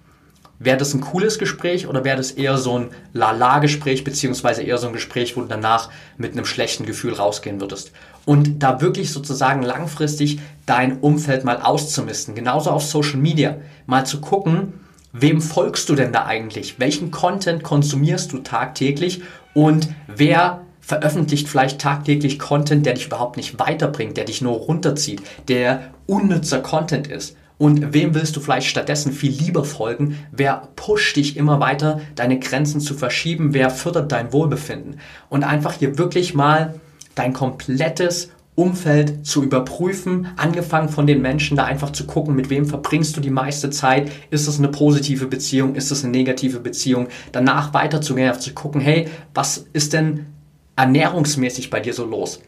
Wäre 0.65 0.77
das 0.77 0.95
ein 0.95 1.01
cooles 1.01 1.41
Gespräch 1.41 1.89
oder 1.89 2.05
wäre 2.05 2.17
das 2.17 2.31
eher 2.31 2.57
so 2.57 2.79
ein 2.79 2.91
Lala-Gespräch, 3.13 4.05
beziehungsweise 4.05 4.63
eher 4.63 4.79
so 4.79 4.87
ein 4.87 4.93
Gespräch, 4.93 5.37
wo 5.37 5.41
du 5.41 5.49
danach 5.49 5.91
mit 6.19 6.33
einem 6.33 6.45
schlechten 6.45 6.87
Gefühl 6.87 7.15
rausgehen 7.15 7.61
würdest? 7.61 7.91
Und 8.27 8.63
da 8.63 8.81
wirklich 8.81 9.11
sozusagen 9.11 9.63
langfristig 9.63 10.39
dein 10.65 11.01
Umfeld 11.01 11.43
mal 11.45 11.61
auszumisten. 11.61 12.37
Genauso 12.37 12.71
auf 12.71 12.85
Social 12.85 13.19
Media. 13.19 13.57
Mal 13.87 14.07
zu 14.07 14.21
gucken, 14.21 14.75
wem 15.13 15.41
folgst 15.41 15.89
du 15.89 15.97
denn 15.97 16.13
da 16.13 16.27
eigentlich? 16.27 16.79
Welchen 16.79 17.11
Content 17.11 17.65
konsumierst 17.65 18.33
du 18.33 18.39
tagtäglich? 18.39 19.23
Und 19.55 19.89
wer 20.07 20.61
veröffentlicht 20.81 21.49
vielleicht 21.49 21.81
tagtäglich 21.81 22.39
Content, 22.39 22.87
der 22.87 22.95
dich 22.95 23.07
überhaupt 23.07 23.37
nicht 23.37 23.59
weiterbringt, 23.59 24.17
der 24.17 24.27
dich 24.27 24.43
nur 24.43 24.55
runterzieht, 24.55 25.23
der 25.49 25.91
unnützer 26.07 26.61
Content 26.61 27.09
ist? 27.09 27.37
Und 27.63 27.95
wem 27.95 28.13
willst 28.17 28.35
du 28.35 28.41
vielleicht 28.41 28.67
stattdessen 28.67 29.13
viel 29.13 29.31
lieber 29.31 29.65
folgen? 29.65 30.19
Wer 30.33 30.71
pusht 30.75 31.15
dich 31.15 31.37
immer 31.37 31.61
weiter, 31.61 32.01
deine 32.17 32.41
Grenzen 32.41 32.81
zu 32.81 32.93
verschieben? 32.93 33.55
Wer 33.55 33.71
fördert 33.71 34.11
dein 34.11 34.33
Wohlbefinden? 34.33 34.99
Und 35.29 35.45
einfach 35.45 35.75
hier 35.75 35.97
wirklich 35.97 36.35
mal 36.35 36.81
dein 37.15 37.33
komplettes 37.33 38.31
Umfeld 38.57 39.25
zu 39.25 39.45
überprüfen, 39.45 40.27
angefangen 40.37 40.89
von 40.89 41.07
den 41.07 41.23
Menschen, 41.23 41.57
da 41.57 41.63
einfach 41.63 41.91
zu 41.91 42.05
gucken, 42.05 42.35
mit 42.35 42.51
wem 42.51 42.67
verbringst 42.67 43.17
du 43.17 43.21
die 43.21 43.31
meiste 43.31 43.71
Zeit, 43.71 44.11
ist 44.31 44.49
es 44.49 44.59
eine 44.59 44.67
positive 44.67 45.29
Beziehung, 45.29 45.77
ist 45.77 45.93
es 45.93 46.03
eine 46.03 46.11
negative 46.11 46.59
Beziehung, 46.59 47.07
danach 47.31 47.73
weiterzugehen, 47.73 48.41
zu 48.41 48.55
gucken, 48.55 48.81
hey, 48.81 49.07
was 49.35 49.67
ist 49.73 49.93
denn 49.93 50.27
ernährungsmäßig 50.75 51.71
bei 51.71 51.79
dir 51.79 51.95
so 51.95 52.07
los? 52.07 52.41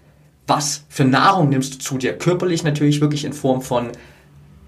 Was 0.48 0.82
für 0.88 1.04
Nahrung 1.04 1.50
nimmst 1.50 1.74
du 1.74 1.78
zu 1.78 1.98
dir? 1.98 2.18
Körperlich 2.18 2.64
natürlich 2.64 3.00
wirklich 3.00 3.24
in 3.24 3.32
Form 3.32 3.62
von 3.62 3.92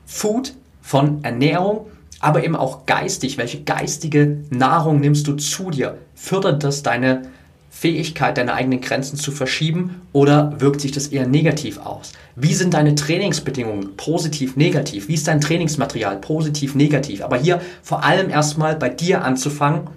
Food, 0.07 0.55
von 0.81 1.25
Ernährung, 1.25 1.87
aber 2.21 2.45
eben 2.45 2.55
auch 2.55 2.87
geistig. 2.87 3.39
Welche 3.39 3.63
geistige 3.63 4.39
Nahrung 4.51 5.01
nimmst 5.01 5.27
du 5.27 5.35
zu 5.35 5.71
dir? 5.71 5.99
Fördert 6.15 6.63
das 6.63 6.85
deine 6.85 7.23
Fähigkeit, 7.71 8.39
deine 8.39 8.55
eigenen 8.55 8.81
Grenzen 8.81 9.17
zu 9.19 9.33
verschieben 9.33 10.01
oder 10.13 10.61
wirkt 10.61 10.81
sich 10.81 10.93
das 10.93 11.09
eher 11.09 11.27
negativ 11.27 11.79
aus? 11.79 12.13
Wie 12.37 12.55
sind 12.55 12.73
deine 12.73 12.95
Trainingsbedingungen? 12.95 13.97
Positiv, 13.97 14.57
negativ? 14.57 15.09
Wie 15.09 15.15
ist 15.15 15.27
dein 15.27 15.41
Trainingsmaterial? 15.41 16.19
Positiv, 16.21 16.75
negativ? 16.75 17.23
Aber 17.23 17.37
hier 17.37 17.61
vor 17.83 18.05
allem 18.05 18.31
erstmal 18.31 18.77
bei 18.77 18.89
dir 18.89 19.25
anzufangen, 19.25 19.89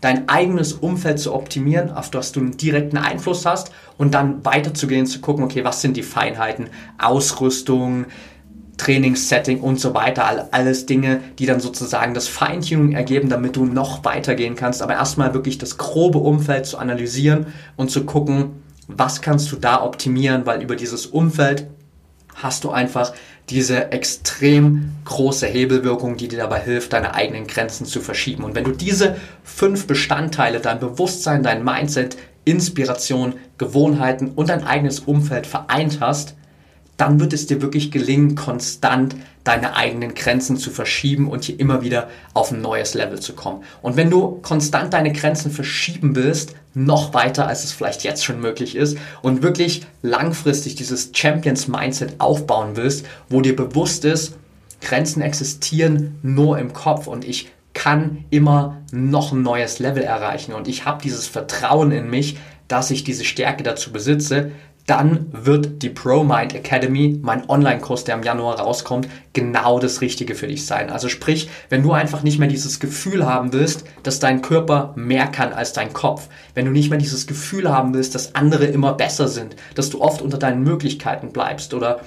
dein 0.00 0.28
eigenes 0.28 0.74
Umfeld 0.74 1.18
zu 1.18 1.34
optimieren, 1.34 1.90
auf 1.90 2.10
das 2.10 2.32
du 2.32 2.40
einen 2.40 2.56
direkten 2.56 2.98
Einfluss 2.98 3.46
hast 3.46 3.72
und 3.96 4.12
dann 4.12 4.44
weiterzugehen, 4.44 5.06
zu 5.06 5.20
gucken, 5.20 5.42
okay, 5.42 5.64
was 5.64 5.80
sind 5.80 5.96
die 5.96 6.02
Feinheiten? 6.02 6.68
Ausrüstung, 6.98 8.04
Trainingssetting 8.76 9.60
und 9.60 9.80
so 9.80 9.94
weiter. 9.94 10.48
Alles 10.50 10.86
Dinge, 10.86 11.20
die 11.38 11.46
dann 11.46 11.60
sozusagen 11.60 12.14
das 12.14 12.28
Feintuning 12.28 12.92
ergeben, 12.92 13.28
damit 13.28 13.56
du 13.56 13.64
noch 13.64 14.04
weitergehen 14.04 14.56
kannst. 14.56 14.82
Aber 14.82 14.94
erstmal 14.94 15.34
wirklich 15.34 15.58
das 15.58 15.78
grobe 15.78 16.18
Umfeld 16.18 16.66
zu 16.66 16.78
analysieren 16.78 17.46
und 17.76 17.90
zu 17.90 18.04
gucken, 18.04 18.62
was 18.88 19.22
kannst 19.22 19.50
du 19.52 19.56
da 19.56 19.82
optimieren, 19.82 20.44
weil 20.46 20.62
über 20.62 20.76
dieses 20.76 21.06
Umfeld 21.06 21.66
hast 22.34 22.64
du 22.64 22.70
einfach 22.70 23.12
diese 23.50 23.92
extrem 23.92 24.92
große 25.04 25.46
Hebelwirkung, 25.46 26.16
die 26.16 26.28
dir 26.28 26.38
dabei 26.38 26.60
hilft, 26.60 26.92
deine 26.92 27.14
eigenen 27.14 27.46
Grenzen 27.46 27.86
zu 27.86 28.00
verschieben. 28.00 28.44
Und 28.44 28.54
wenn 28.54 28.64
du 28.64 28.72
diese 28.72 29.16
fünf 29.42 29.86
Bestandteile, 29.86 30.60
dein 30.60 30.80
Bewusstsein, 30.80 31.42
dein 31.42 31.62
Mindset, 31.62 32.16
Inspiration, 32.44 33.34
Gewohnheiten 33.58 34.32
und 34.34 34.48
dein 34.48 34.64
eigenes 34.64 35.00
Umfeld 35.00 35.46
vereint 35.46 35.98
hast, 36.00 36.34
dann 36.96 37.18
wird 37.20 37.32
es 37.32 37.46
dir 37.46 37.60
wirklich 37.60 37.90
gelingen, 37.90 38.34
konstant 38.34 39.16
deine 39.42 39.76
eigenen 39.76 40.14
Grenzen 40.14 40.56
zu 40.56 40.70
verschieben 40.70 41.28
und 41.28 41.44
hier 41.44 41.58
immer 41.58 41.82
wieder 41.82 42.08
auf 42.32 42.50
ein 42.50 42.60
neues 42.60 42.94
Level 42.94 43.20
zu 43.20 43.34
kommen. 43.34 43.62
Und 43.82 43.96
wenn 43.96 44.10
du 44.10 44.38
konstant 44.42 44.94
deine 44.94 45.12
Grenzen 45.12 45.50
verschieben 45.50 46.16
willst, 46.16 46.54
noch 46.72 47.14
weiter, 47.14 47.46
als 47.46 47.64
es 47.64 47.72
vielleicht 47.72 48.04
jetzt 48.04 48.24
schon 48.24 48.40
möglich 48.40 48.74
ist, 48.74 48.96
und 49.22 49.42
wirklich 49.42 49.86
langfristig 50.02 50.76
dieses 50.76 51.10
Champions 51.14 51.68
Mindset 51.68 52.20
aufbauen 52.20 52.70
willst, 52.74 53.06
wo 53.28 53.40
dir 53.40 53.54
bewusst 53.54 54.04
ist, 54.04 54.36
Grenzen 54.80 55.22
existieren 55.22 56.18
nur 56.22 56.58
im 56.58 56.72
Kopf 56.72 57.06
und 57.06 57.24
ich 57.24 57.50
kann 57.74 58.24
immer 58.30 58.82
noch 58.92 59.32
ein 59.32 59.42
neues 59.42 59.78
Level 59.78 60.02
erreichen 60.02 60.52
und 60.52 60.68
ich 60.68 60.84
habe 60.84 61.02
dieses 61.02 61.26
Vertrauen 61.26 61.90
in 61.90 62.08
mich, 62.08 62.38
dass 62.68 62.90
ich 62.90 63.04
diese 63.04 63.24
Stärke 63.24 63.62
dazu 63.62 63.92
besitze, 63.92 64.52
dann 64.86 65.28
wird 65.32 65.82
die 65.82 65.88
ProMind 65.88 66.54
Academy, 66.54 67.18
mein 67.22 67.48
Online-Kurs, 67.48 68.04
der 68.04 68.16
im 68.16 68.22
Januar 68.22 68.60
rauskommt, 68.60 69.08
genau 69.32 69.78
das 69.78 70.02
Richtige 70.02 70.34
für 70.34 70.46
dich 70.46 70.66
sein. 70.66 70.90
Also 70.90 71.08
sprich, 71.08 71.48
wenn 71.70 71.82
du 71.82 71.92
einfach 71.92 72.22
nicht 72.22 72.38
mehr 72.38 72.48
dieses 72.48 72.80
Gefühl 72.80 73.24
haben 73.24 73.52
willst, 73.54 73.84
dass 74.02 74.18
dein 74.18 74.42
Körper 74.42 74.92
mehr 74.96 75.26
kann 75.26 75.54
als 75.54 75.72
dein 75.72 75.94
Kopf, 75.94 76.28
wenn 76.54 76.66
du 76.66 76.70
nicht 76.70 76.90
mehr 76.90 76.98
dieses 76.98 77.26
Gefühl 77.26 77.72
haben 77.72 77.94
willst, 77.94 78.14
dass 78.14 78.34
andere 78.34 78.66
immer 78.66 78.92
besser 78.92 79.28
sind, 79.28 79.56
dass 79.74 79.88
du 79.88 80.02
oft 80.02 80.20
unter 80.20 80.38
deinen 80.38 80.62
Möglichkeiten 80.62 81.32
bleibst 81.32 81.72
oder 81.72 82.00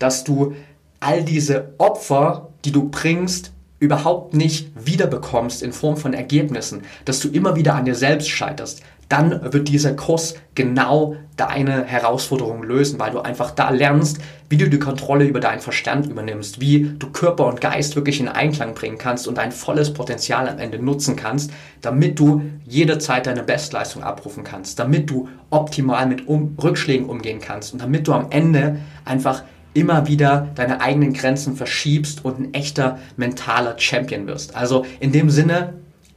dass 0.00 0.24
du 0.24 0.54
all 0.98 1.22
diese 1.22 1.74
Opfer, 1.78 2.48
die 2.64 2.72
du 2.72 2.88
bringst, 2.88 3.52
überhaupt 3.80 4.34
nicht 4.34 4.70
wiederbekommst 4.86 5.62
in 5.62 5.72
Form 5.72 5.96
von 5.96 6.14
Ergebnissen, 6.14 6.82
dass 7.04 7.20
du 7.20 7.28
immer 7.28 7.56
wieder 7.56 7.74
an 7.74 7.84
dir 7.84 7.94
selbst 7.94 8.28
scheiterst, 8.28 8.82
dann 9.08 9.52
wird 9.52 9.68
dieser 9.68 9.94
Kurs 9.94 10.34
genau 10.54 11.16
deine 11.36 11.84
Herausforderung 11.84 12.62
lösen, 12.62 12.98
weil 12.98 13.10
du 13.10 13.20
einfach 13.20 13.50
da 13.50 13.70
lernst, 13.70 14.18
wie 14.48 14.56
du 14.56 14.68
die 14.68 14.78
Kontrolle 14.78 15.24
über 15.24 15.40
deinen 15.40 15.60
Verstand 15.60 16.06
übernimmst, 16.06 16.60
wie 16.60 16.94
du 16.98 17.10
Körper 17.10 17.46
und 17.46 17.60
Geist 17.60 17.96
wirklich 17.96 18.20
in 18.20 18.28
Einklang 18.28 18.74
bringen 18.74 18.98
kannst 18.98 19.26
und 19.26 19.36
dein 19.36 19.52
volles 19.52 19.92
Potenzial 19.92 20.48
am 20.48 20.58
Ende 20.58 20.78
nutzen 20.78 21.16
kannst, 21.16 21.50
damit 21.80 22.18
du 22.18 22.42
jederzeit 22.64 23.26
deine 23.26 23.42
Bestleistung 23.42 24.02
abrufen 24.02 24.44
kannst, 24.44 24.78
damit 24.78 25.10
du 25.10 25.28
optimal 25.50 26.06
mit 26.06 26.26
um 26.28 26.56
Rückschlägen 26.62 27.08
umgehen 27.08 27.40
kannst 27.40 27.72
und 27.72 27.82
damit 27.82 28.06
du 28.06 28.12
am 28.12 28.28
Ende 28.30 28.78
einfach 29.04 29.42
immer 29.74 30.06
wieder 30.06 30.48
deine 30.54 30.80
eigenen 30.80 31.12
Grenzen 31.12 31.56
verschiebst 31.56 32.24
und 32.24 32.40
ein 32.40 32.54
echter 32.54 32.98
mentaler 33.16 33.78
Champion 33.78 34.26
wirst. 34.26 34.56
Also 34.56 34.86
in 35.00 35.12
dem 35.12 35.30
Sinne, 35.30 35.74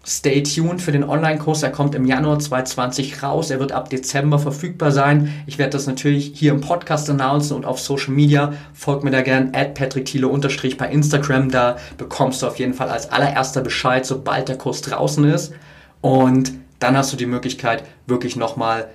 Stay 0.09 0.41
tuned 0.41 0.81
für 0.81 0.93
den 0.93 1.03
Online-Kurs. 1.03 1.63
Er 1.63 1.69
kommt 1.69 1.93
im 1.93 2.05
Januar 2.05 2.39
2020 2.39 3.23
raus. 3.23 3.49
Er 3.51 3.59
wird 3.59 3.73
ab 3.73 3.89
Dezember 3.89 4.39
verfügbar 4.39 4.93
sein. 4.93 5.33
Ich 5.47 5.57
werde 5.57 5.71
das 5.71 5.85
natürlich 5.85 6.31
hier 6.33 6.53
im 6.53 6.61
Podcast 6.61 7.09
announcen 7.09 7.57
und 7.57 7.65
auf 7.65 7.81
Social 7.81 8.13
Media. 8.13 8.53
Folgt 8.73 9.03
mir 9.03 9.11
da 9.11 9.21
gern 9.21 9.49
at 9.53 9.73
patrickthiele 9.73 10.29
unterstrich 10.29 10.77
bei 10.77 10.89
Instagram. 10.89 11.51
Da 11.51 11.75
bekommst 11.97 12.41
du 12.41 12.47
auf 12.47 12.57
jeden 12.57 12.73
Fall 12.73 12.87
als 12.87 13.11
allererster 13.11 13.59
Bescheid, 13.59 14.05
sobald 14.05 14.47
der 14.47 14.57
Kurs 14.57 14.79
draußen 14.79 15.25
ist. 15.25 15.51
Und 15.99 16.53
dann 16.79 16.95
hast 16.95 17.11
du 17.11 17.17
die 17.17 17.25
Möglichkeit, 17.25 17.83
wirklich 18.05 18.37
nochmal 18.37 18.87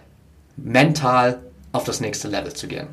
mental 0.57 1.41
auf 1.73 1.85
das 1.85 2.01
nächste 2.01 2.29
Level 2.29 2.55
zu 2.55 2.69
gehen. 2.69 2.87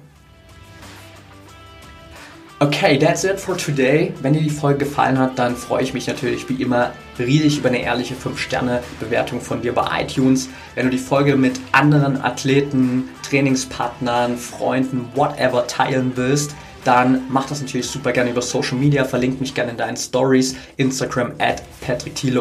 Okay, 2.62 2.98
that's 2.98 3.24
it 3.24 3.40
for 3.40 3.56
today. 3.56 4.12
Wenn 4.22 4.34
dir 4.34 4.42
die 4.42 4.50
Folge 4.50 4.80
gefallen 4.80 5.18
hat, 5.18 5.40
dann 5.40 5.56
freue 5.56 5.82
ich 5.82 5.94
mich 5.94 6.08
natürlich 6.08 6.50
wie 6.50 6.62
immer 6.62 6.92
riesig 7.18 7.60
über 7.60 7.70
eine 7.70 7.82
ehrliche 7.82 8.16
5-Sterne-Bewertung 8.16 9.40
von 9.40 9.62
dir 9.62 9.74
bei 9.74 10.02
iTunes. 10.02 10.50
Wenn 10.76 10.88
du 10.88 10.92
die 10.92 10.98
Folge 10.98 11.38
mit 11.38 11.58
anderen 11.72 12.22
Athleten, 12.22 13.08
Trainingspartnern, 13.24 14.38
Freunden, 14.38 15.08
whatever 15.16 15.68
teilen 15.68 16.12
willst, 16.16 16.54
dann 16.84 17.22
mach 17.30 17.48
das 17.48 17.62
natürlich 17.62 17.88
super 17.88 18.12
gerne 18.12 18.32
über 18.32 18.42
Social 18.42 18.78
Media, 18.78 19.06
verlink 19.06 19.40
mich 19.40 19.54
gerne 19.54 19.72
in 19.72 19.78
deinen 19.78 19.96
Stories, 19.98 20.56
Instagram 20.76 21.34
at 21.40 21.64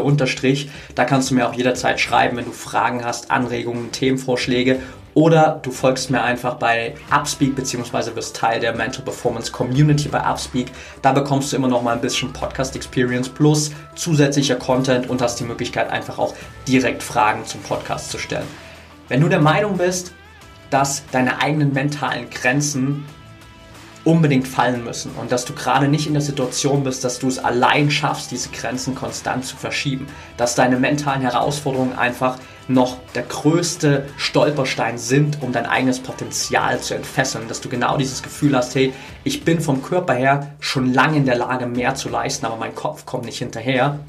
unterstrich. 0.02 0.68
Da 0.96 1.04
kannst 1.04 1.30
du 1.30 1.34
mir 1.34 1.48
auch 1.48 1.54
jederzeit 1.54 2.00
schreiben, 2.00 2.36
wenn 2.36 2.44
du 2.44 2.52
Fragen 2.52 3.04
hast, 3.04 3.30
Anregungen, 3.30 3.92
Themenvorschläge 3.92 4.80
oder 5.14 5.60
du 5.62 5.70
folgst 5.70 6.10
mir 6.10 6.22
einfach 6.22 6.54
bei 6.54 6.94
Upspeak 7.10 7.56
bzw. 7.56 8.14
wirst 8.14 8.36
Teil 8.36 8.60
der 8.60 8.74
Mental 8.74 9.02
Performance 9.02 9.50
Community 9.50 10.08
bei 10.08 10.20
Upspeak. 10.20 10.70
Da 11.02 11.12
bekommst 11.12 11.52
du 11.52 11.56
immer 11.56 11.68
noch 11.68 11.82
mal 11.82 11.94
ein 11.94 12.00
bisschen 12.00 12.32
Podcast 12.32 12.76
Experience 12.76 13.28
plus 13.28 13.72
zusätzlicher 13.94 14.56
Content 14.56 15.08
und 15.08 15.20
hast 15.20 15.40
die 15.40 15.44
Möglichkeit 15.44 15.90
einfach 15.90 16.18
auch 16.18 16.34
direkt 16.66 17.02
Fragen 17.02 17.44
zum 17.44 17.60
Podcast 17.62 18.10
zu 18.10 18.18
stellen. 18.18 18.46
Wenn 19.08 19.20
du 19.20 19.28
der 19.28 19.40
Meinung 19.40 19.78
bist, 19.78 20.12
dass 20.70 21.04
deine 21.10 21.40
eigenen 21.40 21.72
mentalen 21.72 22.28
Grenzen 22.30 23.04
unbedingt 24.08 24.48
fallen 24.48 24.84
müssen 24.84 25.10
und 25.20 25.30
dass 25.32 25.44
du 25.44 25.52
gerade 25.52 25.86
nicht 25.86 26.06
in 26.06 26.14
der 26.14 26.22
Situation 26.22 26.82
bist, 26.82 27.04
dass 27.04 27.18
du 27.18 27.28
es 27.28 27.38
allein 27.38 27.90
schaffst, 27.90 28.30
diese 28.30 28.48
Grenzen 28.48 28.94
konstant 28.94 29.44
zu 29.44 29.54
verschieben, 29.54 30.06
dass 30.38 30.54
deine 30.54 30.78
mentalen 30.78 31.20
Herausforderungen 31.20 31.92
einfach 31.92 32.38
noch 32.68 32.96
der 33.14 33.24
größte 33.24 34.06
Stolperstein 34.16 34.96
sind, 34.96 35.42
um 35.42 35.52
dein 35.52 35.66
eigenes 35.66 36.00
Potenzial 36.00 36.80
zu 36.80 36.94
entfesseln, 36.94 37.48
dass 37.48 37.60
du 37.60 37.68
genau 37.68 37.98
dieses 37.98 38.22
Gefühl 38.22 38.56
hast, 38.56 38.74
hey, 38.74 38.94
ich 39.24 39.44
bin 39.44 39.60
vom 39.60 39.82
Körper 39.82 40.14
her 40.14 40.54
schon 40.58 40.94
lange 40.94 41.18
in 41.18 41.26
der 41.26 41.36
Lage, 41.36 41.66
mehr 41.66 41.94
zu 41.94 42.08
leisten, 42.08 42.46
aber 42.46 42.56
mein 42.56 42.74
Kopf 42.74 43.04
kommt 43.04 43.26
nicht 43.26 43.38
hinterher 43.38 44.00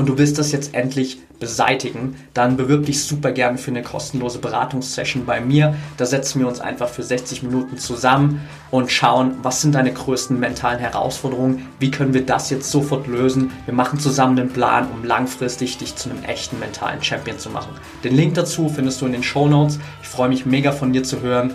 und 0.00 0.08
du 0.08 0.16
willst 0.16 0.38
das 0.38 0.50
jetzt 0.50 0.72
endlich 0.74 1.18
beseitigen, 1.38 2.16
dann 2.32 2.56
bewirb 2.56 2.86
dich 2.86 3.04
super 3.04 3.32
gerne 3.32 3.58
für 3.58 3.70
eine 3.70 3.82
kostenlose 3.82 4.38
Beratungssession 4.38 5.26
bei 5.26 5.42
mir. 5.42 5.74
Da 5.98 6.06
setzen 6.06 6.40
wir 6.40 6.48
uns 6.48 6.58
einfach 6.58 6.88
für 6.88 7.02
60 7.02 7.42
Minuten 7.42 7.76
zusammen 7.76 8.40
und 8.70 8.90
schauen, 8.90 9.34
was 9.42 9.60
sind 9.60 9.74
deine 9.74 9.92
größten 9.92 10.40
mentalen 10.40 10.78
Herausforderungen, 10.78 11.68
wie 11.80 11.90
können 11.90 12.14
wir 12.14 12.24
das 12.24 12.48
jetzt 12.48 12.70
sofort 12.70 13.08
lösen. 13.08 13.52
Wir 13.66 13.74
machen 13.74 14.00
zusammen 14.00 14.38
einen 14.38 14.48
Plan, 14.48 14.88
um 14.90 15.04
langfristig 15.04 15.76
dich 15.76 15.94
zu 15.96 16.08
einem 16.08 16.24
echten 16.24 16.58
mentalen 16.58 17.02
Champion 17.02 17.38
zu 17.38 17.50
machen. 17.50 17.74
Den 18.02 18.16
Link 18.16 18.32
dazu 18.36 18.70
findest 18.70 19.02
du 19.02 19.06
in 19.06 19.12
den 19.12 19.22
Show 19.22 19.48
Notes. 19.48 19.78
Ich 20.00 20.08
freue 20.08 20.30
mich 20.30 20.46
mega 20.46 20.72
von 20.72 20.94
dir 20.94 21.04
zu 21.04 21.20
hören. 21.20 21.54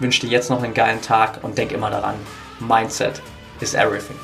wünsche 0.00 0.22
dir 0.22 0.32
jetzt 0.32 0.48
noch 0.48 0.62
einen 0.62 0.72
geilen 0.72 1.02
Tag 1.02 1.40
und 1.44 1.58
denk 1.58 1.72
immer 1.72 1.90
daran, 1.90 2.14
Mindset 2.58 3.20
is 3.60 3.74
everything. 3.74 4.16